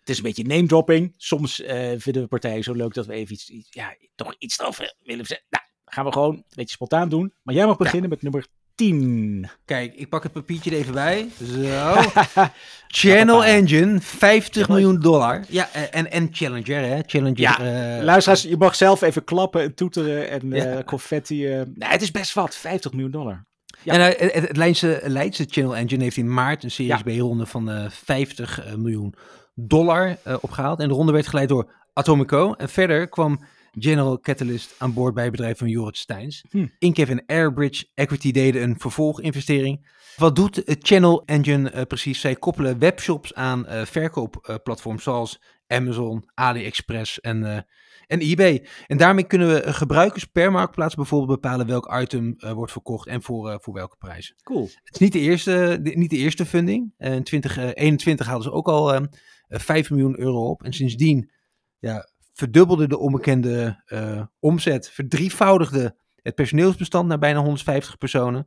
het 0.00 0.12
is 0.12 0.16
een 0.16 0.22
beetje 0.22 0.44
name 0.44 0.66
dropping. 0.66 1.14
Soms 1.16 1.60
uh, 1.60 1.68
vinden 1.96 2.22
we 2.22 2.28
partijen 2.28 2.62
zo 2.62 2.72
leuk 2.72 2.94
dat 2.94 3.06
we 3.06 3.12
even 3.12 3.34
iets, 3.34 3.48
iets 3.48 3.68
ja, 3.70 3.96
toch 4.14 4.34
iets 4.38 4.58
erover 4.58 4.94
willen 5.02 5.26
zeggen. 5.26 5.46
Nou, 5.50 5.64
gaan 5.94 6.04
we 6.04 6.12
gewoon 6.12 6.34
een 6.34 6.44
beetje 6.48 6.74
spontaan 6.74 7.08
doen. 7.08 7.32
Maar 7.42 7.54
jij 7.54 7.66
mag 7.66 7.76
beginnen 7.76 8.10
met 8.10 8.22
nummer 8.22 8.46
10. 8.74 9.48
Kijk, 9.64 9.94
ik 9.94 10.08
pak 10.08 10.22
het 10.22 10.32
papiertje 10.32 10.70
er 10.70 10.76
even 10.76 10.92
bij. 10.92 11.28
Zo. 11.42 11.94
Channel 12.88 13.44
Engine, 13.44 14.00
50 14.00 14.68
miljoen 14.68 15.00
dollar. 15.00 15.44
Ja, 15.48 15.68
en, 15.90 16.10
en 16.10 16.28
Challenger, 16.32 16.80
hè? 16.80 17.00
Challenger. 17.06 17.40
Ja, 17.40 17.60
uh, 17.98 18.04
luisteraars, 18.04 18.42
je 18.42 18.56
mag 18.56 18.74
zelf 18.74 19.02
even 19.02 19.24
klappen 19.24 19.62
en 19.62 19.74
toeteren 19.74 20.30
en 20.30 20.50
ja. 20.50 20.76
uh, 20.76 20.84
confetti. 20.84 21.46
Uh, 21.46 21.62
nee, 21.74 21.88
het 21.88 22.02
is 22.02 22.10
best 22.10 22.34
wat, 22.34 22.56
50 22.56 22.92
miljoen 22.92 23.10
dollar. 23.10 23.44
Ja. 23.82 23.92
En 23.92 24.00
het, 24.00 24.48
het 24.48 24.56
Leidse, 24.56 25.00
Leidse 25.04 25.46
Channel 25.48 25.76
Engine 25.76 26.02
heeft 26.02 26.16
in 26.16 26.34
maart 26.34 26.64
een 26.64 26.70
Series 26.70 27.02
ja. 27.04 27.16
B-ronde 27.16 27.46
van 27.46 27.90
50 27.90 28.76
miljoen 28.76 29.14
dollar 29.54 30.16
opgehaald. 30.40 30.80
En 30.80 30.88
de 30.88 30.94
ronde 30.94 31.12
werd 31.12 31.26
geleid 31.26 31.48
door 31.48 31.72
Atomico. 31.92 32.52
En 32.52 32.68
verder 32.68 33.08
kwam 33.08 33.40
General 33.78 34.20
Catalyst 34.20 34.74
aan 34.78 34.94
boord 34.94 35.14
bij 35.14 35.22
het 35.22 35.32
bedrijf 35.32 35.58
van 35.58 35.68
Jorrit 35.68 35.96
Steins. 35.96 36.44
Hm. 36.50 36.66
Inkev 36.78 37.08
en 37.10 37.22
Airbridge 37.26 37.86
Equity 37.94 38.32
deden 38.32 38.62
een 38.62 38.78
vervolginvestering. 38.78 39.92
Wat 40.16 40.36
doet 40.36 40.62
Channel 40.66 41.22
Engine 41.24 41.72
uh, 41.74 41.82
precies? 41.82 42.20
Zij 42.20 42.34
koppelen 42.34 42.78
webshops 42.78 43.34
aan 43.34 43.66
uh, 43.68 43.84
verkoopplatforms 43.84 45.02
zoals 45.02 45.42
Amazon, 45.66 46.30
AliExpress 46.34 47.20
en, 47.20 47.42
uh, 47.42 47.58
En 48.06 48.20
eBay. 48.20 48.66
En 48.86 48.96
daarmee 48.96 49.24
kunnen 49.24 49.48
we 49.48 49.60
eh, 49.60 49.74
gebruikers 49.74 50.24
per 50.24 50.52
marktplaats 50.52 50.94
bijvoorbeeld 50.94 51.40
bepalen 51.40 51.66
welk 51.66 51.94
item 52.00 52.34
eh, 52.38 52.52
wordt 52.52 52.72
verkocht 52.72 53.06
en 53.06 53.22
voor, 53.22 53.50
eh, 53.50 53.56
voor 53.60 53.74
welke 53.74 53.96
prijs. 53.96 54.34
Cool. 54.42 54.68
Het 54.82 54.94
is 54.94 54.98
niet 54.98 55.12
de 55.12 55.18
eerste, 55.18 55.78
de- 55.82 55.90
niet 55.90 56.10
de 56.10 56.16
eerste 56.16 56.46
funding. 56.46 56.92
Eh, 56.96 57.14
in 57.14 57.22
2021 57.24 58.26
hadden 58.26 58.44
ze 58.44 58.52
ook 58.52 58.68
al 58.68 58.94
ehm, 58.94 59.06
eh, 59.48 59.60
5 59.60 59.90
miljoen 59.90 60.18
euro 60.20 60.48
op. 60.48 60.62
En 60.62 60.72
sindsdien 60.72 61.30
ja, 61.78 62.08
verdubbelde 62.34 62.88
de 62.88 62.98
onbekende 62.98 63.82
eh, 63.86 64.22
omzet, 64.38 64.90
verdrievoudigde 64.90 65.96
het 66.24 66.34
personeelsbestand 66.34 67.08
naar 67.08 67.18
bijna 67.18 67.40
150 67.40 67.98
personen. 67.98 68.46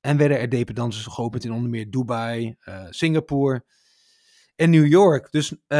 En 0.00 0.16
werden 0.16 0.38
er 0.38 0.48
dependances 0.48 1.06
geopend 1.06 1.44
in 1.44 1.52
onder 1.52 1.70
meer 1.70 1.90
Dubai, 1.90 2.56
eh, 2.60 2.84
Singapore 2.90 3.64
en 4.56 4.70
New 4.70 4.86
York. 4.86 5.30
Dus 5.30 5.54
eh, 5.66 5.78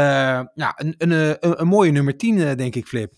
ja, 0.54 0.72
een, 0.76 0.94
een, 0.98 1.10
een, 1.10 1.60
een 1.60 1.66
mooie 1.66 1.90
nummer 1.90 2.16
10, 2.16 2.38
eh, 2.38 2.56
denk 2.56 2.74
ik, 2.74 2.86
Flip. 2.86 3.14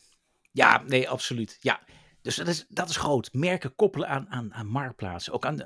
Ja, 0.53 0.83
nee, 0.87 1.09
absoluut. 1.09 1.57
Ja. 1.61 1.81
Dus 2.23 2.37
dat 2.37 2.49
is, 2.49 2.67
dat 2.69 2.89
is 2.89 2.97
groot. 2.97 3.33
Merken 3.33 3.75
koppelen 3.75 4.09
aan, 4.09 4.27
aan, 4.29 4.55
aan 4.55 4.67
marktplaatsen. 4.67 5.33
Ook 5.33 5.47
aan 5.47 5.63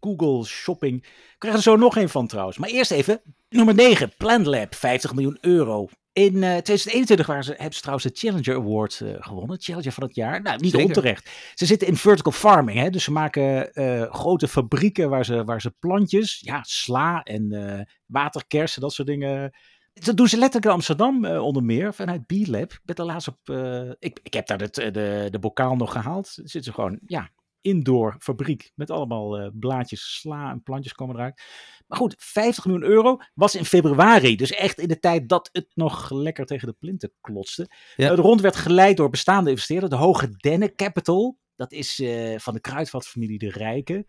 Google 0.00 0.44
Shopping. 0.44 1.02
We 1.02 1.38
krijgen 1.38 1.60
er 1.60 1.66
zo 1.66 1.76
nog 1.76 1.96
een 1.96 2.08
van 2.08 2.26
trouwens. 2.26 2.58
Maar 2.58 2.68
eerst 2.68 2.90
even 2.90 3.22
nummer 3.48 3.74
9. 3.74 4.12
PlanLab, 4.16 4.74
50 4.74 5.14
miljoen 5.14 5.38
euro. 5.40 5.88
In 6.14 6.34
eh, 6.34 6.40
2021 6.40 7.26
waren 7.26 7.44
ze, 7.44 7.50
hebben 7.50 7.74
ze 7.74 7.80
trouwens 7.80 8.06
de 8.06 8.14
Challenger 8.14 8.56
Award 8.56 9.00
eh, 9.00 9.14
gewonnen. 9.18 9.60
Challenger 9.60 9.92
van 9.92 10.02
het 10.02 10.14
jaar. 10.14 10.42
Nou, 10.42 10.60
niet 10.60 10.70
Zeker. 10.70 10.86
onterecht. 10.86 11.30
Ze 11.54 11.66
zitten 11.66 11.88
in 11.88 11.96
vertical 11.96 12.32
farming. 12.32 12.78
Hè? 12.78 12.90
Dus 12.90 13.04
ze 13.04 13.12
maken 13.12 13.72
eh, 13.72 14.12
grote 14.12 14.48
fabrieken 14.48 15.08
waar 15.08 15.24
ze, 15.24 15.44
waar 15.44 15.60
ze 15.60 15.70
plantjes, 15.78 16.40
ja, 16.40 16.62
sla 16.62 17.22
en 17.22 17.52
eh 17.52 17.80
waterkersen, 18.06 18.80
dat 18.80 18.92
soort 18.92 19.08
dingen. 19.08 19.52
Dat 19.94 20.16
doen 20.16 20.28
ze 20.28 20.36
letterlijk 20.36 20.64
in 20.64 20.70
Amsterdam 20.70 21.24
eh, 21.24 21.42
onder 21.42 21.62
meer, 21.64 21.94
vanuit 21.94 22.26
B-Lab. 22.26 22.72
Ik 22.72 22.80
ben 22.84 22.96
er 22.96 23.04
laatst 23.04 23.28
op, 23.28 23.38
eh, 23.44 23.90
ik, 23.98 24.20
ik 24.22 24.34
heb 24.34 24.46
daar 24.46 24.58
de, 24.58 24.90
de, 24.90 25.28
de 25.30 25.38
bokaal 25.38 25.76
nog 25.76 25.92
gehaald. 25.92 26.26
Zitten 26.28 26.62
ze 26.62 26.72
gewoon, 26.72 26.98
ja, 27.06 27.30
indoor 27.64 28.16
fabriek 28.18 28.72
met 28.74 28.90
allemaal 28.90 29.38
eh, 29.38 29.50
blaadjes 29.52 30.14
sla 30.14 30.50
en 30.50 30.62
plantjes 30.62 30.92
komen 30.92 31.16
eruit. 31.16 31.42
Maar 31.86 31.98
goed, 31.98 32.14
50 32.18 32.64
miljoen 32.64 32.84
euro 32.88 33.18
was 33.34 33.54
in 33.54 33.64
februari. 33.64 34.36
Dus 34.36 34.50
echt 34.50 34.78
in 34.78 34.88
de 34.88 34.98
tijd 34.98 35.28
dat 35.28 35.48
het 35.52 35.66
nog 35.74 36.10
lekker 36.10 36.46
tegen 36.46 36.68
de 36.68 36.76
plinten 36.78 37.12
klotste. 37.20 37.68
Ja. 37.96 38.14
De 38.14 38.22
rond 38.22 38.40
werd 38.40 38.56
geleid 38.56 38.96
door 38.96 39.10
bestaande 39.10 39.50
investeerders. 39.50 39.90
De 39.90 39.98
Hoge 39.98 40.36
Denne 40.36 40.74
Capital. 40.74 41.38
Dat 41.56 41.72
is 41.72 42.00
eh, 42.00 42.38
van 42.38 42.54
de 42.54 42.60
kruidvatfamilie 42.60 43.38
De 43.38 43.50
Rijken. 43.50 44.06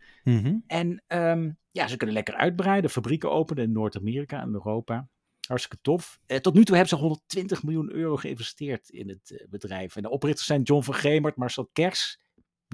En 0.67 1.03
ehm, 1.07 1.51
ja, 1.71 1.87
ze 1.87 1.97
kunnen 1.97 2.15
lekker 2.15 2.35
uitbreiden. 2.35 2.89
Fabrieken 2.89 3.31
openen 3.31 3.63
in 3.63 3.71
Noord-Amerika 3.71 4.41
en 4.41 4.53
Europa. 4.53 5.07
Hartstikke 5.47 5.81
tof. 5.81 6.19
Eh, 6.25 6.37
tot 6.37 6.53
nu 6.53 6.63
toe 6.63 6.75
hebben 6.75 6.97
ze 6.97 7.03
120 7.03 7.63
miljoen 7.63 7.91
euro 7.91 8.15
geïnvesteerd 8.15 8.89
in 8.89 9.09
het 9.09 9.45
bedrijf. 9.49 9.95
En 9.95 10.01
de 10.01 10.09
oprichters 10.09 10.47
zijn 10.47 10.61
John 10.61 10.83
van 10.83 10.93
Gemert, 10.93 11.35
Marcel 11.35 11.69
Kers. 11.73 12.19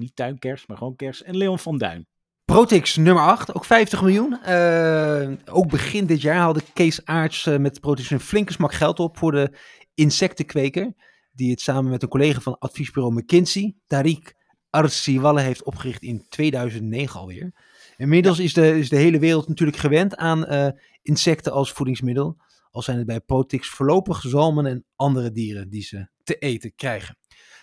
Niet 0.02 0.16
tuinkers, 0.16 0.66
maar 0.66 0.76
gewoon 0.76 0.96
Kers. 0.96 1.22
En 1.22 1.36
Leon 1.36 1.58
van 1.58 1.78
Duin. 1.78 2.06
Protix 2.44 2.96
nummer 2.96 3.22
8, 3.22 3.54
ook 3.54 3.64
50 3.64 4.02
miljoen. 4.02 4.42
Eh, 4.42 5.30
ook 5.44 5.70
begin 5.70 6.06
dit 6.06 6.20
jaar 6.20 6.36
haalde 6.36 6.62
Kees 6.72 7.04
Aarts 7.04 7.46
eh, 7.46 7.58
met 7.58 7.80
Protix 7.80 8.10
een 8.10 8.20
flinke 8.20 8.52
smak 8.52 8.72
geld 8.72 9.00
op 9.00 9.18
voor 9.18 9.32
de 9.32 9.52
insectenkweker. 9.94 10.92
Die 11.32 11.50
het 11.50 11.60
samen 11.60 11.90
met 11.90 12.02
een 12.02 12.08
collega 12.08 12.40
van 12.40 12.58
adviesbureau 12.58 13.14
McKinsey, 13.14 13.74
Tariq 13.86 14.34
Arsiwalle, 14.70 15.40
heeft 15.40 15.64
opgericht 15.64 16.02
in 16.02 16.26
2009 16.28 17.20
alweer. 17.20 17.52
Inmiddels 17.96 18.38
is, 18.38 18.52
de, 18.52 18.78
is 18.78 18.88
de 18.88 18.96
hele 18.96 19.18
wereld 19.18 19.48
natuurlijk 19.48 19.78
gewend 19.78 20.16
aan 20.16 20.46
eh, 20.46 20.68
insecten 21.02 21.52
als 21.52 21.72
voedingsmiddel. 21.72 22.36
Al 22.70 22.82
zijn 22.82 22.96
het 22.96 23.06
bij 23.06 23.20
Protix 23.20 23.68
voorlopig 23.68 24.20
zalmen 24.20 24.66
en 24.66 24.84
andere 24.96 25.30
dieren 25.30 25.68
die 25.68 25.82
ze 25.82 26.08
te 26.22 26.38
eten 26.38 26.74
krijgen. 26.74 27.16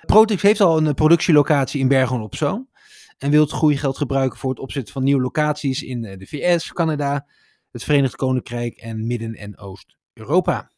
Protix 0.05 0.41
heeft 0.41 0.61
al 0.61 0.77
een 0.77 0.87
eh, 0.87 0.93
productielocatie 0.93 1.79
in 1.79 1.87
Bergen 1.87 2.21
op 2.21 2.35
Zoom 2.35 2.69
en 3.17 3.31
wil 3.31 3.41
het 3.41 3.51
groeigeld 3.51 3.97
gebruiken 3.97 4.39
voor 4.39 4.49
het 4.49 4.59
opzetten 4.59 4.93
van 4.93 5.03
nieuwe 5.03 5.21
locaties 5.21 5.83
in 5.83 6.05
eh, 6.05 6.17
de 6.17 6.25
VS, 6.25 6.73
Canada, 6.73 7.27
het 7.71 7.83
Verenigd 7.83 8.15
Koninkrijk 8.15 8.77
en 8.77 9.07
Midden- 9.07 9.35
en 9.35 9.57
Oost-Europa. 9.57 10.71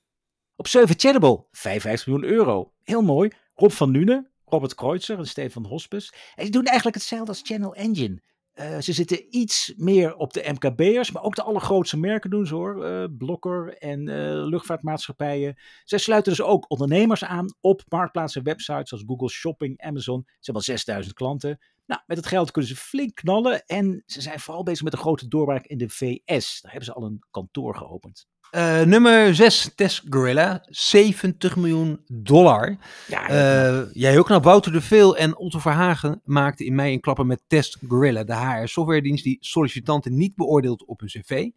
Op 0.55 0.67
7 0.67 0.99
Chattable, 0.99 1.45
55 1.51 2.07
miljoen 2.07 2.29
euro. 2.31 2.71
Heel 2.83 3.01
mooi. 3.01 3.31
Rob 3.55 3.71
van 3.71 3.91
Nuenen, 3.91 4.29
Robert 4.45 4.75
Kreutzer 4.75 5.17
en 5.17 5.27
Stefan 5.27 5.65
Hospes. 5.65 6.13
En 6.35 6.43
die 6.43 6.51
doen 6.51 6.65
eigenlijk 6.65 6.95
hetzelfde 6.95 7.27
als 7.27 7.41
Channel 7.43 7.75
Engine. 7.75 8.21
Eh, 8.51 8.79
ze 8.79 8.93
zitten 8.93 9.35
iets 9.35 9.73
meer 9.77 10.15
op 10.15 10.33
de 10.33 10.49
MKB'ers, 10.51 11.11
maar 11.11 11.23
ook 11.23 11.35
de 11.35 11.43
allergrootste 11.43 11.97
merken 11.97 12.29
doen 12.29 12.45
ze 12.45 12.55
hoor. 12.55 12.85
Eh, 12.85 13.05
Blokker 13.17 13.77
en 13.77 14.07
eh, 14.07 14.47
luchtvaartmaatschappijen. 14.47 15.57
Zij 15.83 15.99
sluiten 15.99 16.31
dus 16.31 16.41
ook 16.41 16.69
ondernemers 16.69 17.23
aan 17.23 17.55
op 17.61 17.83
marktplaatsen 17.89 18.41
en 18.41 18.47
websites 18.47 18.89
zoals 18.89 19.03
Google 19.07 19.29
Shopping, 19.29 19.81
Amazon. 19.81 20.21
Ze 20.25 20.33
hebben 20.35 20.55
al 20.55 20.61
6000 20.61 21.15
klanten. 21.15 21.59
Nou, 21.85 22.01
met 22.05 22.17
het 22.17 22.25
geld 22.25 22.51
kunnen 22.51 22.71
ze 22.71 22.77
flink 22.77 23.15
knallen 23.15 23.65
en 23.65 24.03
ze 24.05 24.21
zijn 24.21 24.39
vooral 24.39 24.63
bezig 24.63 24.83
met 24.83 24.93
een 24.93 24.99
grote 24.99 25.27
doorbraak 25.27 25.65
in 25.65 25.77
de 25.77 25.89
VS. 25.89 26.61
Daar 26.61 26.71
hebben 26.71 26.89
ze 26.89 26.93
al 26.93 27.03
een 27.03 27.23
kantoor 27.31 27.75
geopend. 27.75 28.27
Eh, 28.51 28.81
nummer 28.81 29.35
6, 29.35 29.71
Test 29.75 30.03
Gorilla, 30.09 30.65
70 30.69 31.55
miljoen 31.55 31.99
dollar. 32.07 32.77
Ja, 33.07 33.29
Eh, 33.29 33.81
jij 33.93 34.19
ook 34.19 34.29
nou, 34.29 34.41
Wouter 34.41 34.71
de 34.71 34.81
Veel 34.81 35.17
en 35.17 35.37
Otto 35.37 35.59
Verhagen 35.59 36.21
maakten 36.23 36.65
in 36.65 36.75
mei 36.75 36.93
een 36.93 36.99
klapper 36.99 37.25
met 37.25 37.41
Test 37.47 37.77
Gorilla, 37.87 38.23
de 38.23 38.35
HR-softwaredienst 38.35 39.23
die 39.23 39.37
sollicitanten 39.39 40.17
niet 40.17 40.35
beoordeelt 40.35 40.85
op 40.85 40.99
hun 40.99 41.09
cv, 41.09 41.49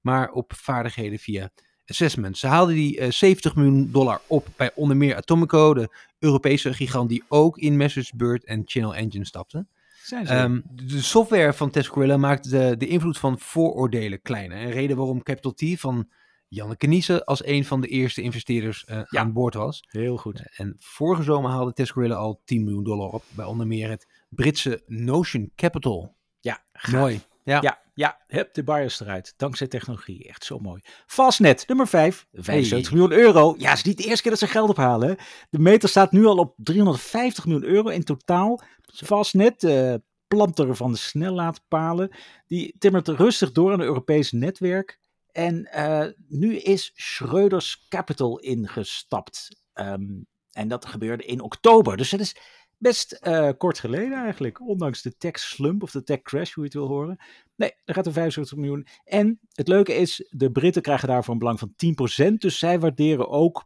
maar 0.00 0.30
op 0.30 0.52
vaardigheden 0.56 1.18
via 1.18 1.50
assessment. 1.86 2.38
Ze 2.38 2.46
haalden 2.46 2.74
die 2.74 2.98
eh, 2.98 3.10
70 3.10 3.54
miljoen 3.54 3.90
dollar 3.92 4.20
op 4.26 4.46
bij 4.56 4.70
onder 4.74 4.96
meer 4.96 5.16
Atomico, 5.16 5.74
de 5.74 5.88
Europese 6.18 6.74
gigant 6.74 7.08
die 7.08 7.22
ook 7.28 7.58
in 7.58 7.76
MessageBird 7.76 8.44
en 8.44 8.62
Channel 8.64 8.94
Engine 8.94 9.24
stapte. 9.24 9.66
Ehm, 10.10 10.60
de 10.70 11.02
software 11.02 11.52
van 11.52 11.70
Test 11.70 11.88
Gorilla 11.88 12.16
maakt 12.16 12.50
de, 12.50 12.74
de 12.78 12.86
invloed 12.86 13.18
van 13.18 13.38
vooroordelen 13.38 14.22
kleiner. 14.22 14.58
Een 14.62 14.70
reden 14.70 14.96
waarom 14.96 15.22
Capital 15.22 15.52
T 15.52 15.62
van 15.80 16.08
Janneke 16.48 16.86
Niese 16.86 17.24
als 17.24 17.44
een 17.46 17.64
van 17.64 17.80
de 17.80 17.86
eerste 17.88 18.22
investeerders 18.22 18.84
eh, 18.84 19.00
Ja. 19.08 19.20
aan 19.20 19.32
boord 19.32 19.54
was. 19.54 19.84
Heel 19.88 20.16
goed. 20.16 20.42
En 20.56 20.76
vorige 20.78 21.22
zomer 21.22 21.50
haalde 21.50 21.72
Test 21.72 21.92
Gorilla 21.92 22.14
al 22.14 22.40
10 22.44 22.64
miljoen 22.64 22.84
dollar 22.84 23.08
op, 23.10 23.22
bij 23.30 23.44
onder 23.44 23.66
meer 23.66 23.88
het 23.90 24.06
Britse 24.28 24.82
Notion 24.86 25.52
Capital. 25.56 26.14
Ja, 26.40 26.62
gaaf. 26.72 27.00
Mooi. 27.00 27.20
Ja. 27.44 27.58
Ja, 27.60 27.78
ja, 27.94 28.18
heb 28.26 28.54
de 28.54 28.62
bias 28.64 29.00
eruit. 29.00 29.34
Dankzij 29.36 29.66
technologie. 29.66 30.28
Echt 30.28 30.44
zo 30.44 30.58
mooi. 30.58 30.80
Fastnet, 31.06 31.64
nummer 31.68 31.86
5. 31.88 32.26
75 32.32 32.92
miljoen 32.92 33.12
euro. 33.12 33.54
Ja, 33.58 33.68
het 33.68 33.78
is 33.78 33.84
niet 33.84 33.96
de 33.96 34.04
eerste 34.04 34.22
keer 34.22 34.30
dat 34.30 34.40
ze 34.40 34.46
geld 34.46 34.68
ophalen. 34.68 35.08
hè. 35.08 35.14
De 35.50 35.58
meter 35.58 35.88
staat 35.88 36.12
nu 36.12 36.24
al 36.26 36.36
op 36.36 36.54
350 36.56 37.46
miljoen 37.46 37.64
euro 37.68 37.88
in 37.88 38.04
totaal. 38.04 38.60
Fastnet, 38.94 39.64
eh 39.64 39.94
planter 40.28 40.76
van 40.76 40.92
de 40.92 40.98
snellaadpalen, 40.98 42.10
die 42.46 42.74
timmert 42.78 43.08
rustig 43.08 43.52
door 43.52 43.72
aan 43.72 43.78
het 43.78 43.88
Europese 43.88 44.36
netwerk. 44.36 44.98
En 45.32 45.64
eh, 45.64 46.06
nu 46.28 46.56
is 46.56 46.92
Schreuders 46.94 47.86
Capital 47.88 48.38
ingestapt. 48.38 49.62
Ehm, 49.72 50.06
en 50.52 50.68
dat 50.68 50.86
gebeurde 50.86 51.24
in 51.24 51.40
oktober. 51.40 51.96
Dus 51.96 52.10
dat 52.10 52.20
is 52.20 52.36
best 52.78 53.12
eh, 53.12 53.48
kort 53.56 53.78
geleden 53.78 54.18
eigenlijk. 54.18 54.60
Ondanks 54.60 55.02
de 55.02 55.16
tech 55.16 55.38
slump 55.38 55.82
of 55.82 55.90
de 55.90 56.02
tech 56.02 56.22
crash, 56.22 56.52
hoe 56.52 56.64
je 56.64 56.70
het 56.70 56.78
wil 56.78 56.88
horen. 56.88 57.16
Nee, 57.56 57.72
er 57.84 57.94
gaat 57.94 58.06
er 58.06 58.12
75 58.12 58.58
miljoen. 58.58 58.86
En 59.04 59.40
het 59.52 59.68
leuke 59.68 59.94
is, 59.94 60.28
de 60.30 60.50
Britten 60.50 60.82
krijgen 60.82 61.08
daarvoor 61.08 61.32
een 61.32 61.38
belang 61.38 61.58
van 61.58 61.74
10%. 61.76 62.40
Dus 62.40 62.58
zij 62.58 62.80
waarderen 62.80 63.28
ook 63.28 63.64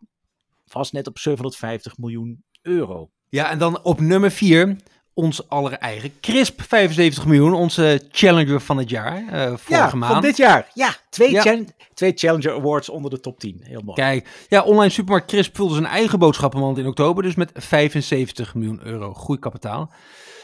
vast 0.65 0.93
net 0.93 1.07
op 1.07 1.19
750 1.19 1.99
miljoen 1.99 2.45
euro. 2.63 3.11
Ja, 3.29 3.51
en 3.51 3.59
dan 3.59 3.83
op 3.83 4.01
nummer 4.01 4.31
4 4.31 4.77
ons 5.15 5.49
aller 5.49 5.73
eigen 5.73 6.13
Crisp, 6.21 6.61
75 6.63 7.27
miljoen. 7.27 7.55
Onze 7.55 8.03
Challenger 8.11 8.61
van 8.61 8.79
het 8.79 8.91
jaar, 8.91 9.29
eh, 9.29 9.47
vorige 9.47 9.73
ja, 9.73 9.95
maand. 9.95 10.13
van 10.13 10.23
dit 10.23 10.37
jaar. 10.37 10.71
Ja, 10.75 10.95
twee, 11.11 11.31
Ja. 11.31 11.59
twee 11.95 12.13
Challenger 12.15 12.53
Awards 12.53 12.89
onder 12.89 13.11
de 13.11 13.21
top 13.21 13.39
10. 13.41 13.61
Heel 13.63 13.81
mooi. 13.85 13.97
Kijk, 13.97 14.47
ja, 14.49 14.63
online 14.63 14.91
supermarkt 14.93 15.27
Crisp 15.31 15.57
vulde 15.57 15.75
zijn 15.75 15.87
eigen 15.87 16.19
boodschappenmand 16.19 16.79
in 16.79 16.87
oktober, 16.87 17.23
dus 17.23 17.35
met 17.35 17.51
75 17.55 18.55
miljoen 18.55 18.81
euro 18.83 19.15
groeikapitaal. 19.15 19.93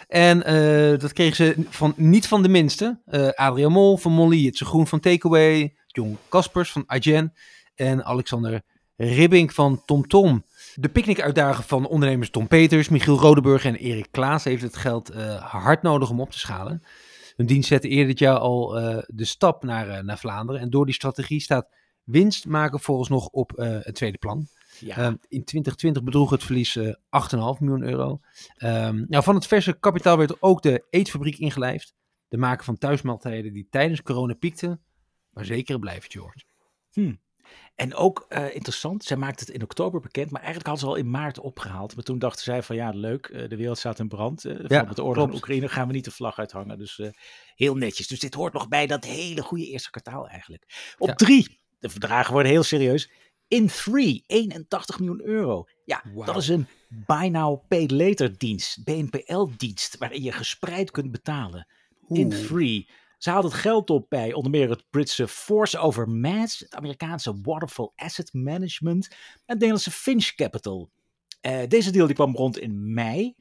En 0.09 0.45
eh, 0.45 0.99
dat 0.99 1.13
kregen 1.13 1.37
ze 1.37 1.55
van, 1.69 1.93
niet 1.97 2.27
van 2.29 2.43
de 2.43 2.49
minste. 2.49 3.01
Eh 3.07 3.29
Adriaan 3.29 3.73
Mol 3.73 3.97
van 3.97 4.13
Molly, 4.13 4.45
het 4.45 4.59
Groen 4.59 4.87
van 4.87 5.01
Takeaway, 5.01 5.75
John 5.87 6.19
Kaspers 6.29 6.73
van 6.73 6.85
Agen 6.87 7.35
en 7.75 8.05
Alexander 8.05 8.63
Ribbing 8.97 9.55
van 9.55 9.83
TomTom. 9.87 10.45
De 10.75 10.89
picknickuitdager 10.89 11.65
van 11.65 11.87
ondernemers 11.87 12.31
Tom 12.31 12.49
Peters, 12.49 12.89
Michiel 12.89 13.19
Rodeburg 13.19 13.65
en 13.65 13.75
Erik 13.75 14.09
Klaas 14.11 14.45
heeft 14.45 14.63
het 14.63 14.77
geld 14.77 15.11
eh, 15.11 15.53
hard 15.53 15.83
nodig 15.83 16.11
om 16.11 16.21
op 16.21 16.31
te 16.31 16.39
schalen. 16.39 16.83
Hun 17.37 17.47
dienst 17.47 17.69
zette 17.69 17.89
eerder 17.89 18.07
dit 18.07 18.19
jaar 18.19 18.39
al 18.39 18.79
eh, 18.79 19.03
de 19.07 19.25
stap 19.25 19.63
naar, 19.63 19.89
eh, 19.89 20.03
naar 20.03 20.19
Vlaanderen. 20.19 20.61
En 20.61 20.71
door 20.71 20.85
die 20.85 20.95
strategie 20.95 21.41
staat 21.41 21.69
winst 22.05 22.47
maken 22.47 22.81
volgens 22.81 23.09
nog 23.09 23.29
op 23.29 23.53
het 23.57 23.95
tweede 23.95 24.19
plan. 24.19 24.47
Ja. 24.81 24.97
Ehm, 24.97 25.15
in 25.29 25.45
2020 25.45 26.03
bedroeg 26.03 26.31
het 26.31 26.45
verlies 26.45 26.77
eh 26.77 26.95
8,5 27.09 27.61
miljoen 27.61 27.83
euro. 27.83 28.21
Ehm, 28.57 29.05
nou, 29.09 29.23
van 29.23 29.35
het 29.35 29.47
verse 29.47 29.79
kapitaal 29.79 30.19
werd 30.19 30.43
ook 30.43 30.63
de 30.63 30.85
eetfabriek 30.91 31.39
ingelijfd. 31.39 31.95
De 32.29 32.37
maken 32.37 32.65
van 32.65 32.79
thuismaaltijden 32.79 33.53
die 33.53 33.67
tijdens 33.71 34.03
corona 34.03 34.35
piekten, 34.35 34.81
maar 35.31 35.45
zeker 35.45 35.75
een 35.75 35.81
blijvertje 35.81 36.21
hoort. 36.21 36.47
En 37.75 37.95
ook 37.95 38.27
eh, 38.29 38.55
interessant, 38.55 39.05
zij 39.05 39.17
maakte 39.17 39.45
het 39.45 39.55
in 39.55 39.63
oktober 39.63 40.01
bekend, 40.01 40.31
maar 40.31 40.41
eigenlijk 40.43 40.69
hadden 40.69 40.87
ze 40.89 40.93
al 40.95 40.99
in 41.05 41.11
maart 41.11 41.41
opgehaald. 41.41 41.95
Maar 41.95 42.05
toen 42.05 42.19
dachten 42.19 42.45
zij 42.45 42.63
van 42.63 42.77
ja, 42.77 42.91
leuk, 42.91 43.27
eh, 43.27 43.49
de 43.49 43.57
wereld 43.57 43.79
staat 43.79 43.99
in 43.99 44.09
brand. 44.09 44.45
eh 44.45 44.57
Ja, 44.67 44.83
met 44.83 44.97
de 44.97 45.05
oorlog 45.05 45.29
in. 45.29 45.35
Oekraïne 45.35 45.69
gaan 45.69 45.87
we 45.87 45.93
niet 45.93 46.05
de 46.05 46.11
vlag 46.11 46.39
uithangen. 46.39 46.79
Dus 46.79 47.01
heel 47.55 47.75
netjes. 47.75 48.07
Dus 48.07 48.21
dit 48.21 48.35
hoort 48.35 48.53
nog 48.53 48.69
bij 48.69 48.87
dat 48.87 49.05
hele 49.05 49.43
goede 49.43 49.67
eerste 49.67 49.91
kwartaal 49.91 50.29
eigenlijk. 50.29 50.95
Op 50.99 51.09
Ja. 51.09 51.15
drie, 51.15 51.61
de 51.79 51.89
verdragen 51.89 52.33
worden 52.33 52.53
heel 52.53 52.63
serieus. 52.63 53.11
In 53.49 53.67
3, 53.67 54.25
81 54.27 54.99
miljoen 54.99 55.23
euro. 55.25 55.65
Ja, 55.85 56.03
dat 56.25 56.37
is 56.37 56.49
een 56.49 56.67
Buy 56.89 57.27
Now 57.29 57.69
Pay 57.69 57.87
Later 57.87 58.39
dienst, 58.39 58.85
BNPL-dienst, 58.85 59.97
waarin 59.99 60.23
je 60.23 60.33
gespreid 60.33 60.91
kunt 60.91 61.11
betalen. 61.11 61.67
In. 62.09 62.29
3. 62.29 62.89
Ze 63.19 63.31
haalden 63.31 63.51
het 63.51 63.61
geld 63.61 63.91
op 63.91 64.07
bij 64.09 64.33
onder 64.33 64.51
meer 64.51 64.71
het 64.71 64.85
Britse 64.91 65.29
Force 65.29 65.79
Over 65.79 66.09
Mass, 66.09 66.59
het 66.59 66.75
Amerikaanse 66.75 67.41
Waterfall 67.43 67.91
Asset 67.95 68.33
Management 68.33 69.09
en 69.09 69.17
het 69.45 69.55
Nederlandse 69.55 69.91
Finch 69.91 70.35
Capital. 70.35 70.91
Eh, 71.41 71.67
deze 71.69 71.91
deal 71.91 72.07
die 72.07 72.15
kwam 72.15 72.37
rond 72.37 72.59
in 72.59 72.93
mei. 72.93 73.35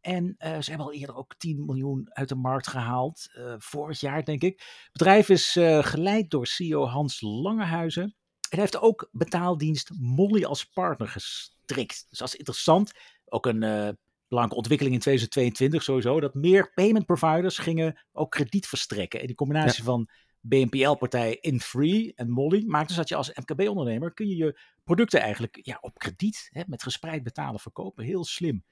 En 0.00 0.34
eh, 0.38 0.60
ze 0.60 0.68
hebben 0.68 0.86
al 0.86 0.92
eerder 0.92 1.16
ook 1.16 1.34
10 1.36 1.64
miljoen 1.64 2.08
uit 2.12 2.28
de 2.28 2.34
markt 2.34 2.66
gehaald. 2.66 3.28
eh, 3.34 3.54
vorig 3.58 4.00
jaar, 4.00 4.24
denk 4.24 4.42
ik. 4.42 4.60
Het 4.60 4.92
bedrijf 4.92 5.28
is 5.28 5.52
geleid 5.80 6.30
door 6.30 6.46
CEO 6.46 6.86
Hans 6.86 7.20
Langehuizen. 7.20 8.14
En 8.50 8.58
heeft 8.58 8.80
ook 8.80 9.08
betaaldienst 9.12 9.90
Molly 9.98 10.44
als 10.44 10.64
partner 10.64 11.08
gestrikt. 11.08 12.06
Dus 12.08 12.18
dat 12.18 12.28
is 12.28 12.34
interessant. 12.34 12.92
Ook 13.24 13.46
een 13.46 13.96
belangrijke 14.34 14.56
ontwikkeling 14.56 14.94
in 14.94 15.00
2022 15.00 15.82
sowieso. 15.82 16.20
Dat 16.20 16.34
meer 16.34 16.72
payment 16.74 17.06
providers 17.06 17.58
gingen 17.58 18.00
ook 18.12 18.30
krediet 18.30 18.66
verstrekken. 18.66 19.20
En 19.20 19.26
die 19.26 19.36
combinatie 19.36 19.84
van 19.84 20.08
BNPL-partij 20.40 21.38
Infree 21.40 22.12
en 22.14 22.30
Molly 22.30 22.64
maakt 22.66 22.88
dus 22.88 22.96
dat 22.96 23.08
je 23.08 23.16
als 23.16 23.32
MKB-ondernemer 23.34 24.14
kun 24.14 24.28
je 24.28 24.36
je 24.36 24.60
producten 24.84 25.20
eigenlijk 25.20 25.58
ja, 25.62 25.78
op 25.80 25.98
krediet 25.98 26.48
hè, 26.50 26.62
met 26.66 26.82
gespreid 26.82 27.22
betalen 27.22 27.60
verkopen. 27.60 28.04
Heel 28.04 28.24
slim. 28.24 28.64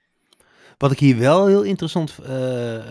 Wat 0.79 0.93
ik 0.93 0.99
hier 0.99 1.19
wel 1.19 1.47
heel 1.47 1.63
interessant 1.63 2.19
eh, 2.19 2.29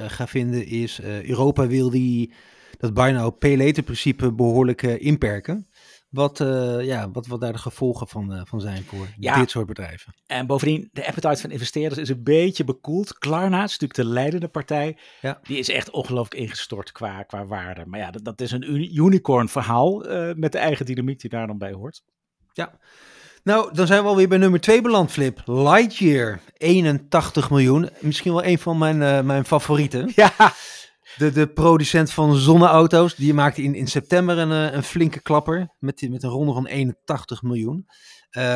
ga 0.07 0.27
vinden 0.27 0.65
is, 0.65 0.99
eh, 0.99 1.23
Europa 1.29 1.67
wil 1.67 1.89
die, 1.89 2.33
dat 2.77 2.93
buy 2.93 3.11
now 3.11 3.37
pay 3.37 3.57
later 3.57 3.83
principe 3.83 4.33
behoorlijk 4.33 4.83
eh, 4.83 5.01
inperken. 5.01 5.67
Wat, 6.11 6.39
eh, 6.39 6.81
ja, 6.85 7.11
wat, 7.11 7.27
wat 7.27 7.41
daar 7.41 7.51
de 7.51 7.57
gevolgen 7.57 8.07
van, 8.07 8.33
eh, 8.33 8.41
van 8.45 8.61
zijn 8.61 8.83
voor 8.83 9.07
Ja. 9.17 9.39
dit 9.39 9.49
soort 9.49 9.65
bedrijven. 9.65 10.13
En 10.25 10.45
bovendien, 10.47 10.89
de 10.91 11.07
appetite 11.07 11.41
van 11.41 11.51
investeerders 11.51 12.01
is 12.01 12.09
een 12.09 12.23
beetje 12.23 12.63
bekoeld. 12.63 13.17
Klarna 13.17 13.63
is 13.63 13.71
natuurlijk 13.77 13.93
de 13.93 14.05
leidende 14.05 14.47
partij. 14.47 14.97
Ja. 15.21 15.39
Die 15.43 15.57
is 15.57 15.69
echt 15.69 15.89
ongelooflijk 15.89 16.41
ingestort 16.43 16.91
qua, 16.91 17.23
qua 17.23 17.45
waarde. 17.45 17.85
Maar 17.85 17.99
ja, 17.99 18.11
dat, 18.11 18.23
dat 18.23 18.41
is 18.41 18.51
een 18.51 18.71
uni- 18.73 18.91
unicorn 18.95 19.49
verhaal 19.49 20.05
eh, 20.05 20.33
met 20.35 20.51
de 20.51 20.57
eigen 20.57 20.85
dynamiek 20.85 21.19
die 21.21 21.29
daar 21.29 21.47
dan 21.47 21.57
bij 21.57 21.71
hoort. 21.71 22.03
Nou, 23.43 23.73
dan 23.73 23.87
zijn 23.87 24.01
we 24.03 24.09
alweer 24.09 24.27
bij 24.27 24.37
nummer 24.37 24.59
2 24.61 24.81
beland, 24.81 25.11
Flip. 25.11 25.41
Lightyear, 25.45 26.39
81 26.57 27.49
miljoen. 27.49 27.89
Misschien 27.99 28.31
wel 28.33 28.43
een 28.45 28.59
van 28.59 28.77
mijn, 28.77 29.25
mijn 29.25 29.45
favorieten. 29.45 30.11
Ja, 30.15 30.33
De, 31.17 31.31
de 31.31 31.47
producent 31.47 32.11
van 32.11 32.35
zonneauto's, 32.35 33.15
die 33.15 33.33
maakte 33.33 33.63
in, 33.63 33.75
in 33.75 33.87
september 33.87 34.37
een, 34.37 34.51
eh, 34.51 34.75
een 34.75 34.83
flinke 34.83 35.21
klapper 35.21 35.75
met, 35.79 36.09
met 36.09 36.23
een 36.23 36.29
ronde 36.29 36.53
van 36.53 36.65
81 36.67 37.41
miljoen. 37.41 37.87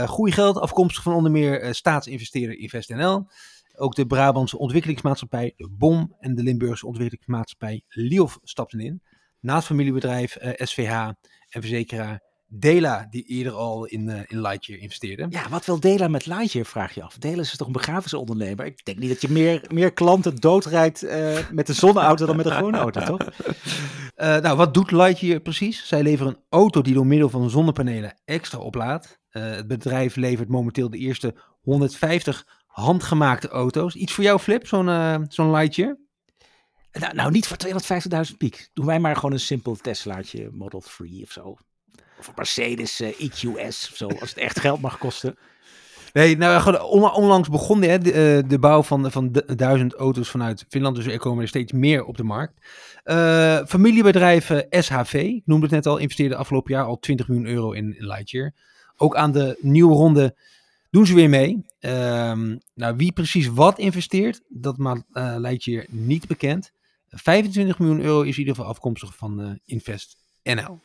Goede 0.05 0.31
geld, 0.31 0.57
afkomstig 0.57 1.03
van 1.03 1.13
onder 1.13 1.31
meer 1.31 1.61
eh, 1.61 1.71
staatsinvesteerder 1.71 2.57
InvestNL. 2.57 3.27
Ook 3.77 3.95
de 3.95 4.05
Brabantse 4.05 4.57
ontwikkelingsmaatschappij, 4.57 5.53
de 5.55 5.69
BOM 5.69 6.15
en 6.19 6.35
de 6.35 6.43
Limburgse 6.43 6.87
ontwikkelingsmaatschappij 6.87 7.83
Liof 7.87 8.39
stapten 8.43 8.79
in. 8.79 9.01
Na 9.39 9.55
het 9.55 9.65
familiebedrijf 9.65 10.37
SVH 10.41 10.91
en 11.49 11.61
verzekeraar 11.61 12.24
Dela, 12.47 13.07
die 13.09 13.23
eerder 13.23 13.53
al 13.53 13.85
in, 13.85 14.09
eh, 14.09 14.21
in 14.27 14.41
Lightyear 14.41 14.81
investeerde. 14.81 15.25
ja, 15.29 15.49
wat 15.49 15.65
wil 15.65 15.79
Dela 15.79 16.07
met 16.07 16.25
Lightyear, 16.25 16.65
vraag 16.65 16.93
je 16.95 17.03
af. 17.03 17.17
Dela 17.17 17.41
is 17.41 17.57
toch 17.57 17.67
een 17.67 17.73
begrafenisondernemer? 17.73 18.65
Ik 18.65 18.85
denk 18.85 18.97
niet 18.97 19.09
dat 19.09 19.21
je 19.21 19.29
meer, 19.29 19.65
meer 19.67 19.93
klanten 19.93 20.35
doodrijdt 20.35 21.03
eh, 21.03 21.37
met 21.51 21.69
een 21.69 21.75
zonneauto 21.75 22.25
dan 22.25 22.35
met 22.35 22.45
een 22.45 22.51
gewone 22.51 22.77
auto, 22.77 23.01
toch? 23.05 23.27
Eh, 24.15 24.37
nou, 24.37 24.57
wat 24.57 24.73
doet 24.73 24.91
Lightyear 24.91 25.39
precies? 25.39 25.87
Zij 25.87 26.03
leveren 26.03 26.33
een 26.33 26.41
auto 26.49 26.81
die 26.81 26.93
door 26.93 27.05
middel 27.05 27.29
van 27.29 27.49
zonnepanelen 27.49 28.19
extra 28.25 28.59
oplaadt. 28.59 29.19
Het 29.29 29.67
bedrijf 29.67 30.15
levert 30.15 30.49
momenteel 30.49 30.89
de 30.89 30.97
eerste 30.97 31.35
150 31.61 32.45
handgemaakte 32.65 33.47
auto's. 33.47 33.95
Iets 33.95 34.13
voor 34.13 34.23
jou, 34.23 34.39
Flip, 34.39 34.67
zo'n 34.67 35.25
zo'n 35.29 35.51
Lightyear? 35.51 35.97
Nou, 36.91 37.15
nou, 37.15 37.31
niet 37.31 37.47
voor 37.47 37.57
250.000 38.31 38.37
piek. 38.37 38.69
Doen 38.73 38.85
wij 38.85 38.99
maar 38.99 39.15
gewoon 39.15 39.31
een 39.31 39.39
simpel 39.39 39.75
Teslaatje 39.75 40.49
Model 40.51 40.79
3 40.79 41.23
of 41.23 41.31
zo. 41.31 41.57
Of 42.19 42.31
Mercedes 42.35 42.99
eh, 42.99 43.19
EQS 43.19 43.89
of 43.91 43.97
zo, 43.97 44.07
als 44.07 44.29
het 44.29 44.37
echt 44.37 44.59
geld 44.59 44.81
mag 44.81 44.97
kosten. 44.97 45.37
Nee, 46.15 46.37
nou, 46.37 46.77
onlangs 47.13 47.49
begon 47.49 47.79
de, 47.79 47.87
eh, 47.87 48.49
de 48.49 48.59
bouw 48.59 48.83
van, 48.83 49.11
van 49.11 49.43
duizend 49.55 49.93
auto's 49.93 50.29
vanuit 50.29 50.65
Finland. 50.69 50.95
Dus 50.95 51.05
er 51.05 51.19
komen 51.19 51.41
er 51.41 51.47
steeds 51.47 51.71
meer 51.71 52.03
op 52.03 52.17
de 52.17 52.23
markt. 52.23 52.65
Eh, 53.03 53.65
familiebedrijf 53.65 54.49
eh, 54.49 54.81
SHV, 54.81 55.39
noemde 55.45 55.65
het 55.65 55.75
net 55.75 55.85
al, 55.85 55.97
investeerde 55.97 56.35
afgelopen 56.35 56.73
jaar 56.73 56.85
al 56.85 56.99
20 56.99 57.27
miljoen 57.27 57.47
euro 57.47 57.71
in, 57.71 57.95
Lightyear. 57.97 58.53
Ook 58.97 59.15
aan 59.15 59.31
de 59.31 59.57
nieuwe 59.61 59.93
ronde 59.93 60.35
doen 60.89 61.05
ze 61.05 61.13
weer 61.13 61.29
mee. 61.29 61.65
Ehm, 61.79 62.57
nou, 62.73 62.95
wie 62.95 63.11
precies 63.11 63.47
wat 63.47 63.79
investeert, 63.79 64.41
dat 64.47 64.77
maakt 64.77 65.03
eh 65.13 65.35
Lightyear 65.37 65.85
niet 65.89 66.27
bekend. 66.27 66.71
25 67.09 67.79
miljoen 67.79 68.01
euro 68.01 68.21
is 68.21 68.33
in 68.33 68.39
ieder 68.39 68.55
geval 68.55 68.69
afkomstig 68.69 69.15
van 69.15 69.59
Invest 69.65 70.17
NL. 70.43 70.79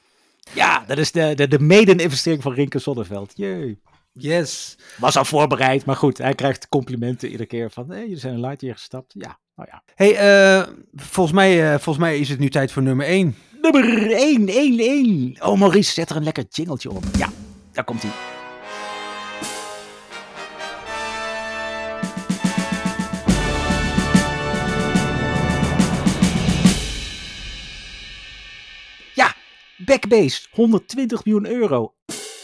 Ja, 0.54 0.84
dat 0.86 0.98
is 0.98 1.12
de, 1.12 1.34
de, 1.34 1.48
de 1.48 1.58
mede-investering 1.58 2.42
van 2.42 2.52
Rinke 2.52 2.78
Zonneveld. 2.78 3.32
Jee. 3.34 3.80
Yes. 4.12 4.78
Was 4.96 5.16
al 5.16 5.24
voorbereid, 5.24 5.84
maar 5.84 5.96
goed, 5.96 6.18
hij 6.18 6.34
krijgt 6.34 6.68
complimenten 6.68 7.28
iedere 7.28 7.48
keer 7.48 7.70
van, 7.70 7.90
hé, 7.90 7.98
jullie 7.98 8.16
zijn 8.16 8.34
een 8.34 8.40
Lightyear 8.40 8.74
gestapt. 8.74 9.12
Ja, 9.18 9.38
nou 9.56 9.68
ja. 9.72 9.82
Hey, 9.94 10.16
eh, 10.16 10.68
volgens, 10.94 11.36
mij, 11.36 11.72
eh, 11.72 11.78
volgens 11.78 12.04
mij 12.04 12.18
is 12.18 12.28
het 12.28 12.38
nu 12.38 12.48
tijd 12.48 12.72
voor 12.72 12.82
nummer 12.82 13.06
1. 13.06 13.36
Nummer 13.62 14.12
1, 14.12 14.48
1, 14.48 14.78
1. 14.78 15.36
Oh, 15.40 15.58
Maurice, 15.58 15.92
zet 15.92 16.10
er 16.10 16.16
een 16.16 16.24
lekker 16.24 16.44
jingletje 16.48 16.90
op. 16.90 17.04
Ja, 17.18 17.28
daar 17.72 17.84
komt 17.84 18.02
hij. 18.02 18.39
Backbase, 29.90 30.46
120 30.50 31.24
miljoen 31.24 31.46
euro. 31.46 31.94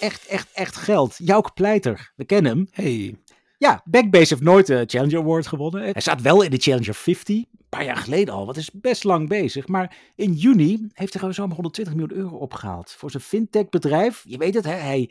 Echt, 0.01 0.27
echt, 0.27 0.49
echt 0.53 0.77
geld. 0.77 1.15
Jouk 1.19 1.55
Pleiter, 1.55 2.13
we 2.17 2.25
kennen 2.25 2.53
hem. 2.53 2.69
Hey. 2.71 3.15
Ja, 3.59 3.83
Backbase 3.85 4.35
heeft 4.35 4.47
nooit 4.47 4.67
de 4.67 4.85
Challenger 4.87 5.19
Award 5.19 5.47
gewonnen. 5.47 5.83
Hij 5.83 6.01
staat 6.01 6.23
wel 6.23 6.43
in 6.43 6.51
de 6.51 6.57
Challenger 6.57 6.95
50. 6.95 7.37
Een 7.37 7.47
paar 7.69 7.85
jaar 7.85 7.97
geleden 7.97 8.35
al. 8.35 8.47
Wat 8.47 8.57
is 8.57 8.71
best 8.73 9.05
lang 9.05 9.29
bezig. 9.29 9.69
Maar 9.69 9.97
in 10.15 10.33
juni 10.33 10.87
heeft 10.93 11.13
hij 11.13 11.21
gewoon 11.21 11.35
zomaar 11.35 11.55
120 11.55 11.95
miljoen 11.95 12.19
euro 12.19 12.37
opgehaald. 12.37 12.91
Voor 12.91 13.11
zijn 13.11 13.23
fintech 13.23 13.69
bedrijf. 13.69 14.25
Je 14.27 14.39
weet 14.39 14.55
het, 14.55 14.65
hè? 14.65 14.75
Hij 14.75 15.11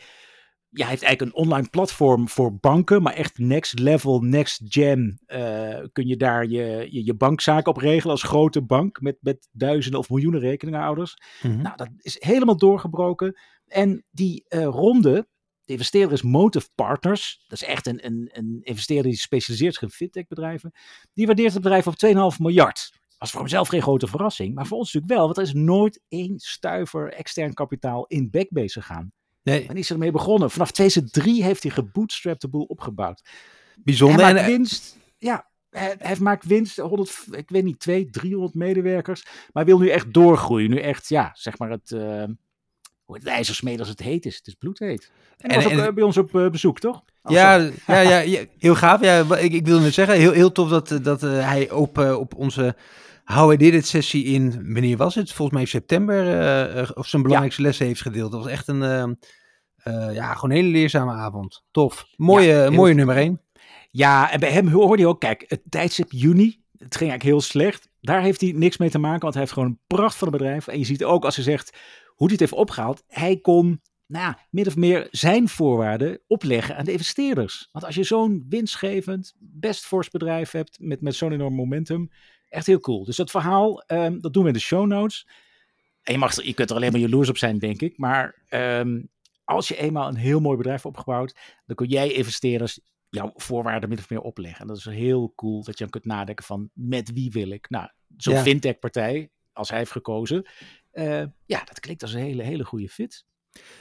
ja, 0.78 0.88
heeft 0.88 1.04
eigenlijk 1.04 1.22
een 1.22 1.44
online 1.44 1.70
platform 1.70 2.30
voor 2.30 2.58
banken. 2.60 3.02
Maar 3.02 3.14
echt 3.14 3.38
next 3.38 3.80
level, 3.80 4.20
next 4.20 4.62
gen. 4.66 5.20
eh, 5.26 5.84
kun 5.92 6.08
je 6.08 6.18
daar 6.18 6.46
je, 6.46 6.88
je, 6.90 7.06
je 7.06 7.14
bankzaken 7.14 7.72
op 7.72 7.78
regelen 7.78 8.12
als 8.12 8.24
grote 8.24 8.62
bank. 8.62 9.02
Met, 9.02 9.18
met 9.22 9.48
duizenden 9.52 10.00
of 10.00 10.10
miljoenen 10.10 10.40
rekeningouders. 10.40 11.18
Mhm. 11.42 11.62
Nou, 11.62 11.76
dat 11.76 11.90
is 11.98 12.16
helemaal 12.20 12.58
doorgebroken. 12.58 13.40
En 13.68 14.06
die 14.12 14.46
eh, 14.48 14.64
ronde, 14.64 15.28
de 15.64 15.72
investeerder 15.72 16.12
is 16.14 16.22
Motive 16.22 16.70
Partners. 16.76 17.44
Dat 17.48 17.62
is 17.62 17.68
echt 17.68 17.88
een, 17.88 18.06
een, 18.06 18.30
een 18.34 18.60
investeerder 18.62 19.12
die 19.12 19.20
specialiseert 19.20 19.74
zich 19.74 19.84
in 19.84 19.90
fintech-bedrijven. 19.90 20.72
Die 21.14 21.26
waardeert 21.26 21.54
het 21.54 21.62
bedrijf 21.62 21.88
op 21.88 22.34
2,5 22.34 22.38
miljard. 22.38 22.90
Dat 22.92 23.16
was 23.18 23.32
voor 23.32 23.40
hemzelf 23.40 23.68
geen 23.68 23.82
grote 23.82 24.08
verrassing, 24.08 24.54
maar 24.56 24.66
voor 24.66 24.78
ons 24.78 24.94
natuurlijk 24.94 25.14
wel. 25.20 25.26
Want 25.26 25.38
er 25.38 25.44
is 25.44 25.54
nooit 25.54 26.02
één 26.08 26.40
stuiver 26.40 27.14
extern 27.14 27.54
kapitaal 27.54 28.06
in 28.06 28.30
Backbase 28.30 28.82
gegaan. 28.82 29.14
Nee, 29.46 29.66
En 29.68 29.76
is 29.78 29.90
ermee 29.90 30.12
begonnen. 30.12 30.52
Vanaf 30.52 30.72
2003 30.72 31.44
heeft 31.44 31.64
hij 31.64 31.72
gebootstrapped 31.72 32.42
de 32.42 32.48
boel 32.48 32.64
opgebouwd. 32.64 33.22
bijzonder. 33.76 34.24
Hij 34.26 34.34
maakt 34.34 34.46
winst. 34.46 34.98
Ja, 35.18 35.48
hij, 35.70 35.96
hij 36.00 36.16
maakt 36.20 36.46
winst. 36.46 36.78
100, 36.78 37.26
ik 37.32 37.50
weet 37.50 37.64
niet, 37.64 37.80
200, 37.80 38.14
300 38.18 38.54
medewerkers. 38.54 39.26
Maar 39.54 39.66
wil 39.66 39.80
nu 39.80 39.90
echt 39.90 40.14
doorgroeien. 40.14 40.70
Nu 40.70 40.80
echt, 40.80 41.08
ja, 41.10 41.32
zeg 41.34 41.58
maar 41.58 41.70
het, 41.70 41.90
hoe 43.04 43.16
het 43.16 43.26
ijzersmeed 43.26 43.80
als 43.80 43.88
het 43.90 44.00
heet 44.00 44.26
is. 44.26 44.36
Het 44.38 44.48
is 44.48 44.54
bloedheet. 44.54 45.12
En 45.38 45.50
En- 45.50 45.56
was 45.56 45.66
ook 45.66 45.72
en- 45.72 45.86
eh, 45.88 45.94
bij 45.94 46.04
ons 46.04 46.18
op 46.18 46.36
eh, 46.36 46.50
bezoek, 46.50 46.80
toch? 46.80 47.04
Ja, 47.24 47.56
ja, 47.88 48.00
ja, 48.00 48.20
ja, 48.20 48.46
heel 48.60 48.76
gaaf. 48.76 49.02
Ja, 49.02 49.36
ik, 49.38 49.54
ik 49.54 49.66
wilde 49.66 49.84
net 49.84 49.94
zeggen, 49.94 50.16
heel, 50.16 50.32
heel 50.32 50.52
tof 50.52 50.70
dat, 50.70 51.00
dat 51.04 51.22
hij 51.22 51.72
op, 51.72 51.98
op 51.98 52.36
onze 52.36 52.76
How 53.26 53.54
I 53.54 53.58
Did 53.58 53.74
It 53.74 53.86
sessie 53.86 54.24
in, 54.24 54.74
wanneer 54.74 54.98
was 54.98 55.16
het? 55.16 55.32
Volgens 55.32 55.58
mij 55.58 55.66
september, 55.66 56.28
eh, 56.28 56.82
eh, 56.82 56.90
of 56.94 57.08
zijn 57.08 57.22
belangrijkste 57.22 57.62
lessen 57.62 57.86
heeft 57.86 58.02
gedeeld. 58.02 58.32
Dat 58.32 58.44
was 58.44 58.52
echt 58.52 58.68
een, 58.68 58.84
eh, 58.84 59.04
eh, 59.86 60.14
ja, 60.14 60.34
gewoon 60.34 60.50
een 60.50 60.56
hele 60.56 60.72
leerzame 60.72 61.12
avond. 61.12 61.64
Tof. 61.72 62.08
Mooie, 62.16 62.54
Ja, 62.54 62.70
mooie 62.70 62.94
nummer 62.94 63.18
1. 63.18 63.42
Ja, 63.92 64.32
en 64.32 64.40
bij 64.40 64.52
hem 64.52 64.68
hoorde 64.68 65.02
je 65.02 65.08
ook, 65.08 65.20
kijk, 65.20 65.46
het 65.48 65.62
tijdstip 65.70 66.12
juni, 66.12 66.64
het 66.78 66.96
ging 66.96 67.10
eigenlijk 67.10 67.24
heel 67.24 67.42
slecht. 67.42 67.90
Daar 68.02 68.22
heeft 68.22 68.42
hij 68.42 68.52
niks 68.52 68.78
mee 68.78 68.90
te 68.90 68.98
maken, 68.98 69.22
want 69.22 69.34
hij 69.34 69.44
heeft 69.44 69.56
gewoon 69.56 69.70
een 69.70 69.80
pracht 69.88 70.16
van 70.16 70.28
een 70.28 70.38
bedrijf. 70.38 70.68
En 70.68 70.80
je 70.80 70.86
ziet 70.86 71.04
ook 71.04 71.26
als 71.26 71.36
hij 71.36 71.44
zegt 71.44 71.78
hoe 72.06 72.28
hij 72.28 72.32
het 72.32 72.40
heeft 72.40 72.62
opgehaald, 72.62 73.04
hij 73.08 73.38
kon 73.38 73.82
nou 74.08 74.26
ja, 74.26 74.40
min 74.50 74.68
of 74.68 74.76
meer 74.76 75.08
zijn 75.12 75.50
voorwaarden 75.50 76.20
opleggen 76.28 76.78
aan 76.78 76.86
de 76.86 76.92
investeerders. 76.92 77.70
Want 77.72 77.86
als 77.86 77.96
je 77.96 78.04
zo'n 78.04 78.46
winstgevend, 78.50 79.34
best 79.40 79.86
fors 79.86 80.10
bedrijf 80.10 80.52
hebt 80.52 80.80
met, 80.80 81.02
met 81.02 81.16
zo'n 81.16 81.32
enorm 81.32 81.54
momentum, 81.54 82.10
echt 82.56 82.66
heel 82.66 82.80
cool. 82.80 83.04
Dus 83.04 83.16
dat 83.16 83.32
verhaal, 83.32 83.82
ehm, 83.82 84.20
dat 84.20 84.34
doen 84.34 84.42
we 84.44 84.48
in 84.48 84.54
de 84.56 84.60
show 84.60 84.86
notes. 84.88 85.28
En 86.04 86.14
je, 86.14 86.20
mag, 86.20 86.44
je 86.44 86.54
kunt 86.54 86.70
er 86.70 86.76
alleen 86.76 86.92
maar 86.92 87.02
jaloers 87.02 87.30
op 87.30 87.38
zijn, 87.38 87.60
denk 87.60 87.82
ik. 87.82 87.98
Maar 87.98 88.36
ehm, 88.50 89.02
als 89.44 89.68
je 89.68 89.78
eenmaal 89.78 90.08
een 90.08 90.16
heel 90.16 90.40
mooi 90.40 90.58
bedrijf 90.58 90.84
hebt 90.84 90.98
opgebouwd, 90.98 91.36
dan 91.66 91.76
kun 91.76 91.88
jij 91.88 92.12
investeerders 92.12 92.80
jouw 93.10 93.32
voorwaarden 93.36 93.90
min 93.90 93.98
of 93.98 94.10
meer 94.10 94.22
opleggen. 94.22 94.62
En 94.62 94.68
dat 94.68 94.78
is 94.78 94.86
heel 94.86 95.34
cool 95.36 95.64
dat 95.64 95.78
je 95.78 95.84
dan 95.84 95.90
kunt 95.90 96.06
nadenken 96.06 96.46
van 96.46 96.70
met 96.74 97.12
wie 97.14 97.32
wil 97.32 97.50
ik. 97.50 97.70
Nou, 97.70 97.90
zo'n 98.18 98.34
Ja. 98.34 98.42
fintech 98.42 98.80
partij, 98.80 99.30
als 99.54 99.70
hij 99.70 99.78
heeft 99.78 99.92
gekozen, 99.92 100.46
eh, 100.92 101.24
ja, 101.46 101.64
dat 101.64 101.80
klinkt 101.80 102.02
als 102.02 102.14
een 102.14 102.22
hele, 102.22 102.44
hele 102.44 102.64
goede 102.66 102.90
fit. 102.90 103.26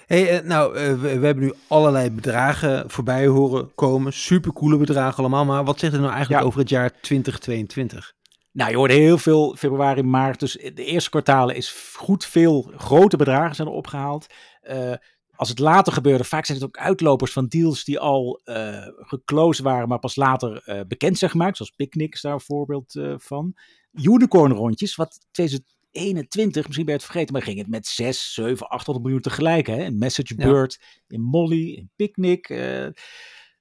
Hey, 0.07 0.39
eh, 0.39 0.45
nou, 0.47 0.77
eh, 0.77 0.89
we, 1.01 1.19
we 1.19 1.27
hebben 1.27 1.45
nu 1.45 1.53
allerlei 1.69 2.11
bedragen 2.11 2.91
voorbij 2.91 3.27
horen 3.27 3.75
komen. 3.75 4.13
Supercoole 4.13 4.77
bedragen 4.77 5.19
allemaal. 5.19 5.45
Maar 5.45 5.65
wat 5.65 5.79
zegt 5.79 5.93
het 5.93 6.01
nou 6.01 6.13
eigenlijk 6.13 6.43
Ja. 6.43 6.49
over 6.49 6.61
het 6.61 6.69
jaar 6.69 7.01
2022? 7.01 8.15
Nou, 8.55 8.71
je 8.71 8.77
hoorde 8.77 8.95
heel 8.95 9.19
veel 9.19 9.57
februari, 9.57 10.03
maart. 10.03 10.41
Dus 10.41 10.53
de 10.53 10.85
eerste 10.85 11.11
kwartalen 11.11 11.57
is 11.57 11.93
goed 11.97 12.25
veel 12.25 12.73
grote 12.77 13.17
bedragen 13.17 13.55
zijn 13.55 13.69
er 13.69 13.75
opgehaald. 13.75 14.27
Eh, 14.61 14.95
als 15.37 15.49
het 15.49 15.59
later 15.59 15.93
gebeurde, 15.93 16.25
vaak 16.25 16.45
zijn 16.45 16.59
het 16.59 16.67
ook 16.67 16.77
uitlopers 16.77 17.33
van 17.33 17.47
deals 17.47 17.85
die 17.85 17.99
al 17.99 18.41
eh 18.45 18.87
geclosed 18.97 19.65
waren, 19.65 19.89
maar 19.89 19.99
pas 19.99 20.17
later 20.17 20.63
eh, 20.65 20.81
bekend 20.89 21.19
zijn 21.19 21.31
gemaakt. 21.31 21.57
Zoals 21.57 21.71
Picnic 21.71 22.15
is 22.15 22.21
daar 22.21 22.33
een 22.33 22.41
voorbeeld 22.41 23.01
van. 23.17 23.55
Unicorn 23.93 24.53
rondjes, 24.53 24.95
wat 24.95 25.27
2021, 25.31 26.65
misschien 26.65 26.85
ben 26.87 26.95
je 26.95 27.01
het 27.01 27.11
vergeten, 27.11 27.33
maar 27.33 27.43
ging 27.43 27.59
het 27.59 27.69
met 27.69 27.87
6, 27.87 28.35
7, 28.35 28.69
800 28.69 29.05
miljoen 29.05 29.23
tegelijk. 29.23 29.67
Hè? 29.67 29.85
In 29.85 29.99
Message 29.99 30.35
Ja. 30.37 30.47
Bird, 30.47 30.81
in 31.07 31.21
Molly, 31.21 31.73
in 31.73 31.91
Picnic. 31.97 32.49
nou 32.49 32.93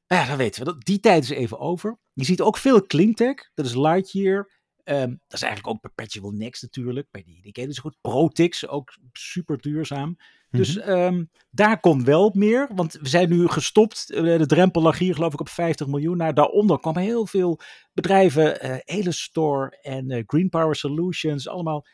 ja, 0.07 0.25
dan 0.25 0.37
weten 0.37 0.63
we 0.63 0.71
dat. 0.71 0.85
Die 0.85 0.99
tijd 0.99 1.23
is 1.23 1.29
even 1.29 1.59
over. 1.59 1.99
Je 2.13 2.25
ziet 2.25 2.41
ook 2.41 2.57
veel 2.57 2.85
cleantech. 2.85 3.51
Dat 3.53 3.65
is 3.65 3.75
Lightyear. 3.75 4.61
Ehm, 4.83 5.09
dat 5.09 5.33
is 5.33 5.41
eigenlijk 5.41 5.73
ook 5.75 5.81
Perpetual 5.81 6.31
Next 6.31 6.61
natuurlijk. 6.61 7.07
Bij 7.11 7.23
die, 7.23 7.41
die 7.41 7.51
ken 7.51 7.61
je 7.63 7.69
dus 7.69 7.77
goed. 7.77 7.97
Protix, 8.01 8.67
ook 8.67 8.97
super 9.11 9.57
duurzaam. 9.61 10.17
Dus 10.51 10.75
Mhm. 10.77 10.89
ehm, 10.89 11.23
daar 11.49 11.79
komt 11.79 12.03
wel 12.03 12.31
meer. 12.33 12.69
Want 12.75 12.93
we 12.93 13.07
zijn 13.09 13.29
nu 13.29 13.47
gestopt. 13.47 14.11
Eh, 14.11 14.21
De 14.23 14.45
drempel 14.45 14.81
lag 14.81 14.97
hier 14.97 15.13
geloof 15.15 15.33
ik 15.33 15.39
op 15.39 15.49
50 15.49 15.87
miljoen. 15.87 16.17
Nou, 16.17 16.33
daaronder 16.33 16.79
kwamen 16.79 17.01
heel 17.01 17.25
veel 17.27 17.59
bedrijven. 17.93 18.61
Elistore 18.85 19.77
en 19.81 20.11
eh, 20.11 20.23
Green 20.27 20.49
Power 20.49 20.75
Solutions. 20.75 21.47
Allemaal 21.47 21.85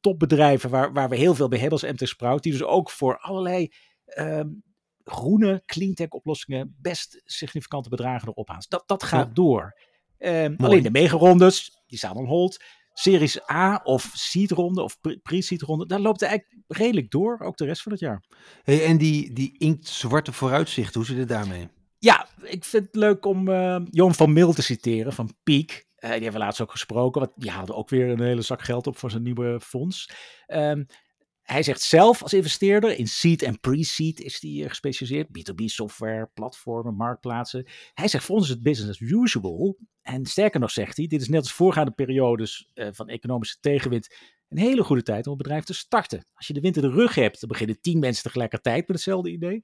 topbedrijven 0.00 0.70
waar, 0.70 0.92
waar 0.92 1.08
we 1.08 1.16
heel 1.16 1.34
veel 1.34 1.48
bij 1.48 1.58
hebben 1.58 1.80
als 1.80 1.90
MT 1.92 2.08
Sprout. 2.08 2.42
Die 2.42 2.52
dus 2.52 2.62
ook 2.62 2.90
voor 2.90 3.18
allerlei 3.18 3.72
ehm, 4.04 4.48
groene 5.04 5.62
cleantech 5.66 6.08
oplossingen 6.08 6.76
best 6.80 7.20
significante 7.24 7.88
bedragen 7.88 8.28
erop 8.28 8.48
halen. 8.48 8.64
Dat, 8.68 8.82
dat 8.86 9.02
gaat 9.02 9.26
Ja. 9.26 9.32
door. 9.34 9.78
Alleen 10.58 10.82
de 10.82 10.90
megarondes, 10.90 11.79
die 11.90 11.98
staan 11.98 12.16
on 12.16 12.26
hold. 12.26 12.64
Series 12.92 13.50
A 13.50 13.80
of 13.84 14.10
seed 14.14 14.50
ronde 14.50 14.82
of 14.82 15.00
pre- 15.00 15.18
pre-seed 15.18 15.62
ronde, 15.62 15.86
daar 15.86 16.00
loopt 16.00 16.20
het 16.20 16.28
eigenlijk 16.28 16.62
redelijk 16.66 17.10
door, 17.10 17.40
ook 17.40 17.56
de 17.56 17.64
rest 17.64 17.82
van 17.82 17.92
het 17.92 18.00
jaar. 18.00 18.24
Hey, 18.62 18.84
en 18.84 18.98
die, 18.98 19.32
die 19.32 19.58
inktzwarte 19.58 20.32
vooruitzicht, 20.32 20.94
hoe 20.94 21.04
zit 21.04 21.18
het 21.18 21.28
daarmee? 21.28 21.68
Ja, 21.98 22.28
ik 22.42 22.64
vind 22.64 22.86
het 22.86 22.94
leuk 22.94 23.24
om 23.24 23.50
Johan 23.90 24.14
van 24.14 24.32
Mil 24.32 24.52
te 24.52 24.62
citeren 24.62 25.12
van 25.12 25.34
Peak. 25.42 25.70
Eh, 26.00 26.10
die 26.10 26.22
hebben 26.22 26.40
we 26.40 26.46
laatst 26.46 26.60
ook 26.60 26.70
gesproken, 26.70 27.20
want 27.20 27.32
die 27.36 27.50
haalde 27.50 27.74
ook 27.74 27.88
weer 27.88 28.08
een 28.08 28.20
hele 28.20 28.42
zak 28.42 28.62
geld 28.62 28.86
op 28.86 28.98
voor 28.98 29.10
zijn 29.10 29.22
nieuwe 29.22 29.60
fonds. 29.60 30.10
Ehm, 30.46 30.84
hij 31.50 31.62
zegt 31.62 31.80
zelf 31.80 32.22
als 32.22 32.32
investeerder, 32.32 32.98
in 32.98 33.08
seed 33.08 33.42
en 33.42 33.60
pre-seed 33.60 34.20
is 34.20 34.40
hij 34.40 34.68
gespecialiseerd. 34.68 35.28
B2B 35.28 35.64
software, 35.64 36.30
platformen, 36.34 36.94
marktplaatsen. 36.94 37.66
Hij 37.94 38.08
zegt 38.08 38.24
voor 38.24 38.36
ons 38.36 38.44
is 38.44 38.50
het 38.50 38.62
business 38.62 38.90
as 38.90 39.08
usual. 39.08 39.78
En 40.02 40.26
sterker 40.26 40.60
nog 40.60 40.70
zegt 40.70 40.96
hij, 40.96 41.06
dit 41.06 41.20
is 41.20 41.28
net 41.28 41.40
als 41.40 41.52
voorgaande 41.52 41.90
periodes 41.90 42.70
eh, 42.74 42.88
van 42.92 43.08
economische 43.08 43.56
tegenwind 43.60 44.14
een 44.48 44.58
hele 44.58 44.82
goede 44.82 45.02
tijd 45.02 45.26
om 45.26 45.32
een 45.32 45.38
bedrijf 45.38 45.64
te 45.64 45.74
starten. 45.74 46.26
Als 46.34 46.46
je 46.46 46.52
de 46.52 46.60
wind 46.60 46.76
in 46.76 46.82
de 46.82 46.90
rug 46.90 47.14
hebt, 47.14 47.40
dan 47.40 47.48
beginnen 47.48 47.80
tien 47.80 47.98
mensen 47.98 48.22
tegelijkertijd 48.22 48.80
met 48.80 48.96
hetzelfde 48.96 49.30
idee. 49.30 49.62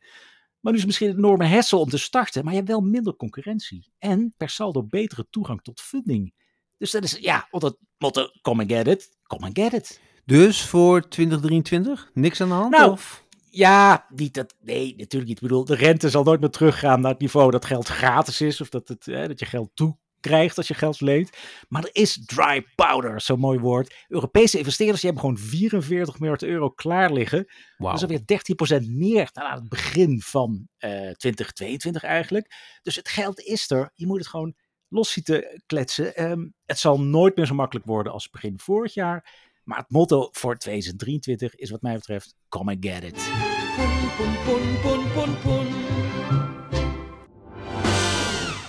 Maar 0.61 0.72
nu 0.72 0.79
is 0.79 0.79
het 0.79 0.87
misschien 0.87 1.09
een 1.09 1.16
enorme 1.16 1.44
hessel 1.44 1.81
om 1.81 1.88
te 1.88 1.99
starten, 1.99 2.42
maar 2.44 2.53
je 2.53 2.59
hebt 2.59 2.70
wel 2.70 2.81
minder 2.81 3.16
concurrentie. 3.16 3.92
En 3.99 4.35
per 4.37 4.49
saldo 4.49 4.83
betere 4.83 5.27
toegang 5.31 5.62
tot 5.62 5.81
funding. 5.81 6.35
Dus 6.77 6.90
dat 6.90 7.05
is, 7.05 7.16
ja, 7.20 7.49
want 7.51 7.62
dat 7.62 7.79
motto, 7.99 8.31
come 8.40 8.62
and 8.62 8.72
get 8.72 8.87
it, 8.87 9.16
come 9.22 9.46
and 9.46 9.59
get 9.59 9.72
it. 9.72 10.01
Dus 10.27 10.62
voor 10.65 11.09
2023? 11.09 12.11
Niks 12.15 12.41
aan 12.41 12.49
de 12.49 12.55
hand? 12.55 12.71
Nou, 12.71 12.91
of? 12.91 13.25
Ja, 13.51 14.07
niet 14.09 14.35
dat, 14.35 14.55
nee, 14.61 14.95
natuurlijk 14.97 15.27
niet. 15.27 15.37
Ik 15.37 15.49
bedoel, 15.49 15.65
de 15.65 15.75
rente 15.75 16.11
zal 16.11 16.23
nooit 16.23 16.41
meer 16.41 16.51
teruggaan 16.51 17.01
naar 17.01 17.11
het 17.11 17.21
niveau 17.21 17.51
dat 17.51 17.65
geld 17.65 17.89
gratis 17.89 18.41
is. 18.41 18.61
Of 18.61 18.69
dat, 18.69 18.89
het, 18.89 19.05
hè, 19.05 19.29
dat 19.29 19.39
je 19.39 19.47
geld 19.47 19.71
toekrijgt 19.75 20.57
als 20.57 20.69
je 20.69 20.75
geld 20.75 21.01
leent. 21.01 21.31
Maar 21.69 21.83
er 21.83 21.91
is 21.93 22.25
dry 22.25 22.67
powder, 22.75 23.21
zo'n 23.21 23.39
mooi 23.39 23.59
woord. 23.59 23.95
Europese 24.09 24.59
investeerders 24.59 25.01
die 25.01 25.11
hebben 25.11 25.31
gewoon 25.31 25.49
44 25.49 26.19
miljard 26.19 26.43
euro 26.43 26.71
klaar 26.71 27.12
liggen. 27.12 27.47
Dat 27.79 27.95
is 27.95 28.03
alweer 28.03 28.83
13% 28.85 28.89
meer 28.89 29.29
dan 29.33 29.45
aan 29.45 29.59
het 29.61 29.69
begin 29.69 30.21
van 30.21 30.69
eh 30.79 30.91
2022 30.91 32.03
eigenlijk. 32.03 32.79
Dus 32.83 32.97
het 32.97 33.09
geld 33.09 33.41
is 33.41 33.71
er. 33.71 33.91
Je 33.95 34.07
moet 34.07 34.19
het 34.19 34.29
gewoon 34.29 34.55
los 34.89 35.12
zien 35.12 35.25
te 35.25 35.61
kletsen. 35.67 36.17
Ehm, 36.17 36.47
het 36.65 36.79
zal 36.79 37.01
nooit 37.01 37.37
meer 37.37 37.47
zo 37.47 37.55
makkelijk 37.55 37.87
worden 37.87 38.12
als 38.12 38.31
begin 38.31 38.59
vorig 38.59 38.95
jaar. 38.95 39.45
Maar 39.67 39.79
het 39.79 39.91
motto 39.91 40.29
voor 40.33 40.57
2023 40.57 41.55
is 41.55 41.71
wat 41.71 41.83
mij 41.83 41.95
betreft, 41.95 42.35
come 42.49 42.73
and 42.73 42.87
get 42.87 43.05
it. 43.05 43.15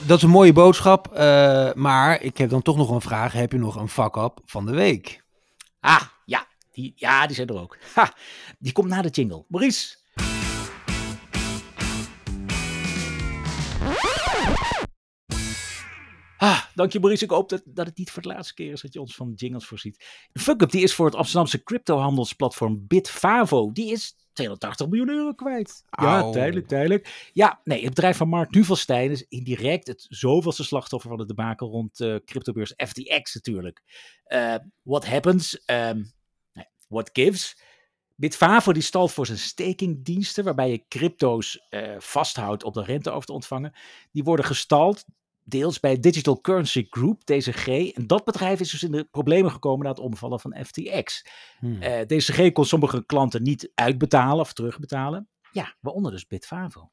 Dat 0.07 0.17
is 0.17 0.23
een 0.23 0.29
mooie 0.29 0.53
boodschap, 0.53 1.13
eh, 1.13 1.73
maar 1.73 2.21
ik 2.21 2.37
heb 2.37 2.49
dan 2.49 2.61
toch 2.61 2.77
nog 2.77 2.89
een 2.89 3.01
vraag. 3.01 3.33
Heb 3.33 3.51
je 3.51 3.57
nog 3.57 3.75
een 3.75 3.89
fuck-up 3.89 4.39
van 4.45 4.65
de 4.65 4.71
week? 4.71 5.23
Ah, 5.79 6.01
ja, 6.25 6.47
die, 6.71 6.93
ja, 6.95 7.27
die 7.27 7.35
zijn 7.35 7.47
er 7.47 7.61
ook. 7.61 7.77
Ha, 7.93 8.13
die 8.59 8.71
komt 8.71 8.89
na 8.89 9.01
de 9.01 9.09
jingle. 9.09 9.45
Maurice. 9.47 9.95
Ah, 16.47 16.63
dank 16.75 16.91
je 16.91 16.99
Maurice. 16.99 17.23
Ik 17.23 17.29
hoop 17.29 17.49
dat, 17.49 17.61
dat 17.65 17.85
het 17.85 17.97
niet 17.97 18.11
voor 18.11 18.21
de 18.21 18.27
laatste 18.27 18.53
keer 18.53 18.71
is 18.71 18.81
dat 18.81 18.93
je 18.93 18.99
ons 18.99 19.15
van 19.15 19.33
jingles 19.35 19.65
voorziet. 19.65 20.05
De 20.31 20.39
fuck-up 20.39 20.71
die 20.71 20.83
is 20.83 20.93
voor 20.93 21.05
het 21.05 21.15
Amsterdamse 21.15 21.63
cryptohandelsplatform 21.63 22.87
Bitfavo. 22.87 23.71
Die 23.71 23.91
is 23.91 24.15
280 24.33 24.87
miljoen 24.87 25.09
euro 25.09 25.33
kwijt. 25.33 25.83
Ja, 25.89 26.29
tijdelijk, 26.29 26.67
tijdelijk. 26.67 27.29
Ja, 27.33 27.59
nee, 27.63 27.79
het 27.79 27.89
bedrijf 27.89 28.17
van 28.17 28.29
Mark 28.29 28.51
Nuvelstein 28.51 29.11
is 29.11 29.25
indirect 29.27 29.87
het 29.87 30.05
zoveelste 30.09 30.63
slachtoffer 30.63 31.09
van 31.09 31.19
de 31.19 31.25
debakel 31.25 31.69
rond 31.69 31.99
eh 31.99 32.15
cryptobeurs 32.25 32.73
FTX 32.77 33.33
natuurlijk. 33.33 33.81
Eh, 34.23 34.55
what 34.83 35.05
happens? 35.05 35.63
Nee, 35.65 36.65
what 36.87 37.09
gives? 37.13 37.57
Bitfavo 38.15 38.71
die 38.71 38.81
stalt 38.81 39.11
voor 39.11 39.25
zijn 39.25 39.37
stakingdiensten, 39.37 40.43
waarbij 40.43 40.71
je 40.71 40.85
crypto's 40.87 41.65
eh, 41.69 41.95
vasthoudt 41.97 42.63
om 42.63 42.73
de 42.73 42.83
rente 42.83 43.09
over 43.09 43.25
te 43.25 43.33
ontvangen. 43.33 43.73
Die 44.11 44.23
worden 44.23 44.45
gestald 44.45 45.05
deels 45.47 45.79
bij 45.79 45.99
Digital 45.99 46.41
Currency 46.41 46.87
Group, 46.89 47.25
DCG. 47.25 47.67
En 47.67 48.07
dat 48.07 48.23
bedrijf 48.23 48.59
is 48.59 48.71
dus 48.71 48.83
in 48.83 48.91
de 48.91 49.03
problemen 49.11 49.51
gekomen 49.51 49.83
na 49.83 49.89
het 49.91 49.99
omvallen 49.99 50.39
van 50.39 50.57
FTX. 50.65 51.25
Hmm. 51.59 51.81
Eh, 51.81 52.01
DCG 52.01 52.51
kon 52.51 52.65
sommige 52.65 53.05
klanten 53.05 53.43
niet 53.43 53.71
uitbetalen 53.75 54.39
of 54.39 54.53
terugbetalen. 54.53 55.29
Ja, 55.51 55.75
waaronder 55.79 56.11
dus 56.11 56.27
Bitfavo. 56.27 56.91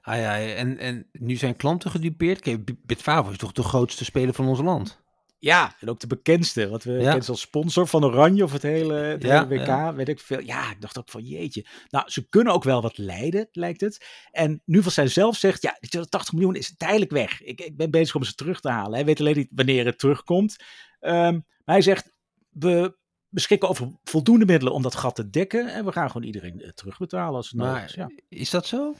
Ah 0.00 0.16
ja, 0.16 0.38
en, 0.40 0.78
en 0.78 1.08
nu 1.12 1.36
zijn 1.36 1.56
klanten 1.56 1.90
gedupeerd. 1.90 2.40
Kijk, 2.40 2.86
Bitfavo 2.86 3.30
is 3.30 3.36
toch 3.36 3.52
de 3.52 3.62
grootste 3.62 4.04
speler 4.04 4.34
van 4.34 4.48
ons 4.48 4.60
land? 4.60 5.04
Ja, 5.46 5.74
en 5.80 5.88
ook 5.88 6.00
de 6.00 6.06
bekendste. 6.06 6.68
Wat 6.68 6.84
we 6.84 6.92
Ja. 6.92 6.98
kennen 7.10 7.28
als 7.28 7.40
sponsor 7.40 7.86
van 7.86 8.04
Oranje 8.04 8.44
of 8.44 8.52
het 8.52 8.62
hele, 8.62 8.94
het 8.94 9.22
Ja, 9.22 9.46
hele 9.48 9.64
WK. 9.64 9.96
Weet 9.96 10.08
ik 10.08 10.20
veel. 10.20 10.40
Ja, 10.40 10.70
ik 10.70 10.80
dacht 10.80 10.98
ook 10.98 11.08
van 11.08 11.22
jeetje. 11.22 11.66
Nou, 11.88 12.10
ze 12.10 12.28
kunnen 12.28 12.52
ook 12.52 12.64
wel 12.64 12.82
wat 12.82 12.98
leiden, 12.98 13.48
lijkt 13.52 13.80
het. 13.80 14.06
En 14.30 14.62
nu 14.64 14.82
van 14.82 14.92
zij 14.92 15.08
zelf 15.08 15.36
zegt, 15.36 15.62
ja, 15.62 15.76
die 15.80 15.90
280 15.90 16.32
miljoen 16.34 16.54
is 16.54 16.76
tijdelijk 16.76 17.10
weg. 17.10 17.42
Ik, 17.42 17.60
ik 17.60 17.76
ben 17.76 17.90
bezig 17.90 18.14
om 18.14 18.24
ze 18.24 18.34
terug 18.34 18.60
te 18.60 18.68
halen. 18.70 18.92
Hij 18.94 19.04
weet 19.04 19.20
alleen 19.20 19.36
niet 19.36 19.50
wanneer 19.54 19.84
het 19.84 19.98
terugkomt. 19.98 20.56
Ehm, 21.00 21.32
maar 21.32 21.74
hij 21.74 21.82
zegt, 21.82 22.12
we 22.50 22.96
beschikken 23.28 23.68
over 23.68 23.92
voldoende 24.04 24.44
middelen 24.46 24.72
om 24.72 24.82
dat 24.82 24.94
gat 24.94 25.14
te 25.14 25.30
dekken. 25.30 25.68
En 25.74 25.84
we 25.84 25.92
gaan 25.92 26.10
gewoon 26.10 26.26
iedereen 26.26 26.60
eh, 26.60 26.70
terugbetalen 26.70 27.34
als 27.36 27.50
het 27.50 27.56
nodig 27.60 27.84
is. 27.84 27.94
Ja. 27.94 28.10
is 28.28 28.50
dat 28.50 28.66
zo? 28.66 28.94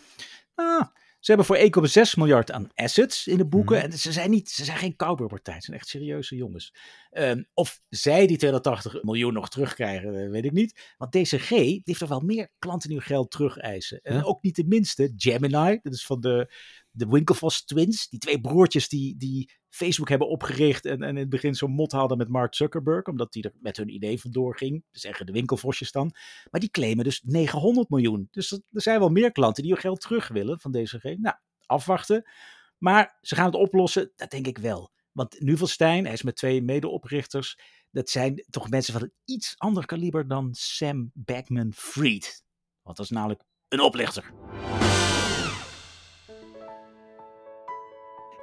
Ah, 0.54 0.86
ze 1.26 1.32
hebben 1.32 1.46
voor 1.46 1.86
1,6 1.88 2.14
miljard 2.16 2.52
aan 2.52 2.68
assets 2.74 3.26
in 3.26 3.36
de 3.36 3.46
boeken. 3.46 3.76
Mhm. 3.76 3.84
En 3.84 3.98
ze 3.98 4.12
zijn, 4.12 4.30
niet, 4.30 4.50
ze 4.50 4.64
zijn 4.64 4.78
geen 4.78 4.96
cowboypartij. 4.96 5.54
Het 5.54 5.64
zijn 5.64 5.76
echt 5.76 5.88
serieuze 5.88 6.36
jongens. 6.36 6.74
Ehm, 7.10 7.42
of 7.54 7.80
zij 7.88 8.26
die 8.26 8.36
280 8.36 9.02
miljoen 9.02 9.32
nog 9.32 9.48
terugkrijgen, 9.48 10.24
eh, 10.24 10.30
weet 10.30 10.44
ik 10.44 10.52
niet. 10.52 10.94
Want 10.96 11.12
DCG 11.12 11.48
heeft 11.84 12.00
er 12.00 12.08
wel 12.08 12.20
meer 12.20 12.48
klanten 12.58 12.88
die 12.88 12.98
hun 12.98 13.06
geld 13.06 13.30
terugeisen. 13.30 14.00
En 14.02 14.14
Ja. 14.14 14.22
ook 14.22 14.42
niet 14.42 14.56
de 14.56 14.64
minste, 14.66 15.12
Gemini. 15.16 15.78
Dat 15.82 15.92
is 15.92 16.06
van 16.06 16.20
de 16.20 16.52
de 16.96 17.06
Winklevoss 17.06 17.64
Twins, 17.64 18.08
die 18.08 18.18
twee 18.18 18.40
broertjes 18.40 18.88
die, 18.88 19.16
die 19.16 19.50
Facebook 19.68 20.08
hebben 20.08 20.28
opgericht 20.28 20.84
en, 20.84 21.02
en 21.02 21.08
in 21.08 21.16
het 21.16 21.28
begin 21.28 21.54
zo'n 21.54 21.70
mot 21.70 21.92
hadden 21.92 22.18
met 22.18 22.28
Mark 22.28 22.54
Zuckerberg, 22.54 23.06
omdat 23.06 23.32
die 23.32 23.42
er 23.42 23.52
met 23.60 23.76
hun 23.76 23.94
idee 23.94 24.20
vandoor 24.20 24.56
ging. 24.56 24.84
Dus 24.90 25.00
zeggen 25.00 25.26
de 25.26 25.32
Winkelvosjes 25.32 25.92
dan. 25.92 26.14
Maar 26.50 26.60
die 26.60 26.70
claimen 26.70 27.04
dus 27.04 27.22
900 27.24 27.90
miljoen. 27.90 28.28
Dus 28.30 28.52
er 28.52 28.60
zijn 28.70 28.98
wel 28.98 29.08
meer 29.08 29.32
klanten 29.32 29.62
die 29.62 29.72
hun 29.72 29.80
geld 29.80 30.00
terug 30.00 30.28
willen 30.28 30.60
van 30.60 30.72
deze 30.72 30.94
gegevens. 30.94 31.22
Nou, 31.22 31.36
afwachten. 31.66 32.30
Maar 32.78 33.18
ze 33.20 33.34
gaan 33.34 33.46
het 33.46 33.54
oplossen, 33.54 34.12
dat 34.16 34.30
denk 34.30 34.46
ik 34.46 34.58
wel. 34.58 34.92
Want 35.12 35.40
Nuvelstein, 35.40 36.04
hij 36.04 36.12
is 36.12 36.22
met 36.22 36.36
twee 36.36 36.62
medeoprichters, 36.62 37.58
dat 37.90 38.10
zijn 38.10 38.44
toch 38.50 38.70
mensen 38.70 38.92
van 38.92 39.02
een 39.02 39.12
iets 39.24 39.54
ander 39.58 39.86
kaliber 39.86 40.28
dan 40.28 40.48
Sam 40.52 41.10
Backman-Fried. 41.14 42.44
Want 42.82 42.96
dat 42.96 43.06
is 43.06 43.12
namelijk 43.12 43.42
een 43.68 43.80
oplichter. 43.80 44.32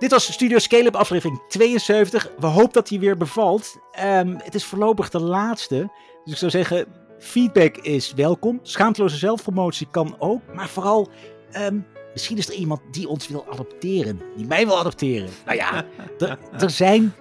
Dit 0.04 0.12
was 0.12 0.32
Studio 0.34 0.58
Scale-up 0.60 0.96
aflevering 0.96 1.42
72. 1.48 2.32
We 2.40 2.46
hopen 2.46 2.74
dat 2.74 2.90
hij 2.90 3.00
weer 3.00 3.18
bevalt. 3.18 3.78
Um, 4.06 4.38
het 4.44 4.56
is 4.56 4.66
voorlopig 4.66 5.10
de 5.10 5.20
laatste. 5.20 5.92
Dus 6.24 6.34
ik 6.34 6.38
zou 6.38 6.52
zeggen, 6.52 6.86
feedback 7.20 7.78
is 7.78 8.14
welkom. 8.14 8.60
Schaamteloze 8.62 9.18
zelfpromotie 9.18 9.88
kan 9.92 10.16
ook. 10.20 10.42
Maar 10.54 10.68
vooral, 10.68 11.10
um, 11.58 11.86
misschien 12.14 12.38
is 12.38 12.48
er 12.48 12.54
iemand 12.54 12.82
die 12.92 13.08
ons 13.08 13.28
wil 13.28 13.46
adopteren. 13.52 14.22
Die 14.36 14.46
mij 14.46 14.66
wil 14.66 14.80
adopteren. 14.80 15.30
Nou 15.46 15.58
ja, 15.58 15.86
er 16.60 16.70
zijn... 16.70 17.14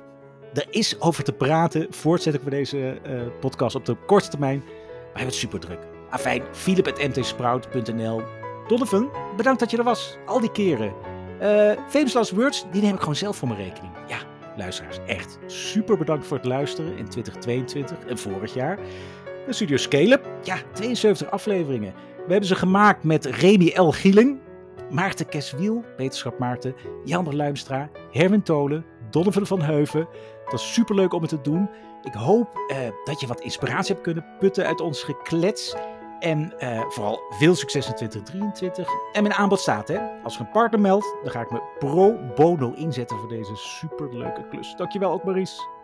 Er 0.54 0.66
is 0.70 1.00
over 1.00 1.24
te 1.24 1.32
praten. 1.32 1.86
Voortzetting 1.90 2.42
voor 2.42 2.52
deze 2.52 3.00
uh, 3.06 3.22
podcast 3.40 3.74
op 3.74 3.84
de 3.84 3.96
korte 4.06 4.28
termijn. 4.28 4.58
Maar 4.58 4.74
we 4.94 5.08
hebben 5.08 5.26
het 5.26 5.34
super 5.34 5.60
druk. 5.60 5.78
Afijn, 6.10 6.42
philip.mtsprout.nl 6.52 8.22
Donovan, 8.68 9.10
bedankt 9.36 9.60
dat 9.60 9.70
je 9.70 9.76
er 9.76 9.84
was. 9.84 10.16
Al 10.26 10.40
die 10.40 10.52
keren. 10.52 11.11
Uh, 11.42 11.72
famous 11.88 12.12
Last 12.12 12.30
Words, 12.30 12.64
die 12.70 12.82
neem 12.82 12.94
ik 12.94 13.00
gewoon 13.00 13.16
zelf 13.16 13.36
voor 13.36 13.48
mijn 13.48 13.60
rekening. 13.60 13.92
Ja, 14.06 14.18
luisteraars, 14.56 14.98
echt 15.06 15.38
super 15.46 15.98
bedankt 15.98 16.26
voor 16.26 16.36
het 16.36 16.46
luisteren 16.46 16.96
in 16.96 17.08
2022 17.08 17.98
en 18.06 18.18
vorig 18.18 18.54
jaar. 18.54 18.78
De 19.46 19.52
Studio 19.52 19.76
Scale 19.76 20.20
ja, 20.42 20.56
72 20.72 21.30
afleveringen. 21.30 21.94
We 22.16 22.30
hebben 22.30 22.48
ze 22.48 22.54
gemaakt 22.54 23.04
met 23.04 23.24
Remy 23.24 23.72
L. 23.74 23.90
Gieling, 23.90 24.38
Maarten 24.90 25.26
Keswiel, 25.26 25.84
Wetenschap 25.96 26.38
Maarten, 26.38 26.74
Jan 27.04 27.24
de 27.24 27.36
Luimstra, 27.36 27.90
Herwin 28.10 28.42
Tolen, 28.42 28.84
Donovan 29.10 29.46
van 29.46 29.62
Heuven. 29.62 30.00
Het 30.42 30.52
was 30.52 30.72
super 30.72 30.94
leuk 30.94 31.12
om 31.12 31.20
het 31.20 31.30
te 31.30 31.40
doen. 31.40 31.70
Ik 32.02 32.14
hoop 32.14 32.48
uh, 32.68 32.76
dat 33.04 33.20
je 33.20 33.26
wat 33.26 33.40
inspiratie 33.40 33.92
hebt 33.92 34.04
kunnen 34.04 34.26
putten 34.38 34.66
uit 34.66 34.80
ons 34.80 35.02
geklets. 35.02 35.74
En 36.22 36.52
uh, 36.58 36.80
vooral 36.88 37.22
veel 37.30 37.54
succes 37.54 37.86
in 37.86 37.94
2023. 37.94 38.88
En 39.12 39.22
mijn 39.22 39.34
aanbod 39.34 39.60
staat, 39.60 39.88
hè. 39.88 39.98
Als 40.22 40.34
je 40.34 40.40
een 40.40 40.50
partner 40.50 40.80
meldt, 40.80 41.16
dan 41.22 41.32
ga 41.32 41.40
ik 41.40 41.50
me 41.50 41.62
pro 41.78 42.18
bono 42.34 42.72
inzetten 42.72 43.18
voor 43.18 43.28
deze 43.28 43.56
superleuke 43.56 44.48
klus. 44.48 44.74
Dankjewel 44.76 45.12
ook, 45.12 45.24
Maurice. 45.24 45.81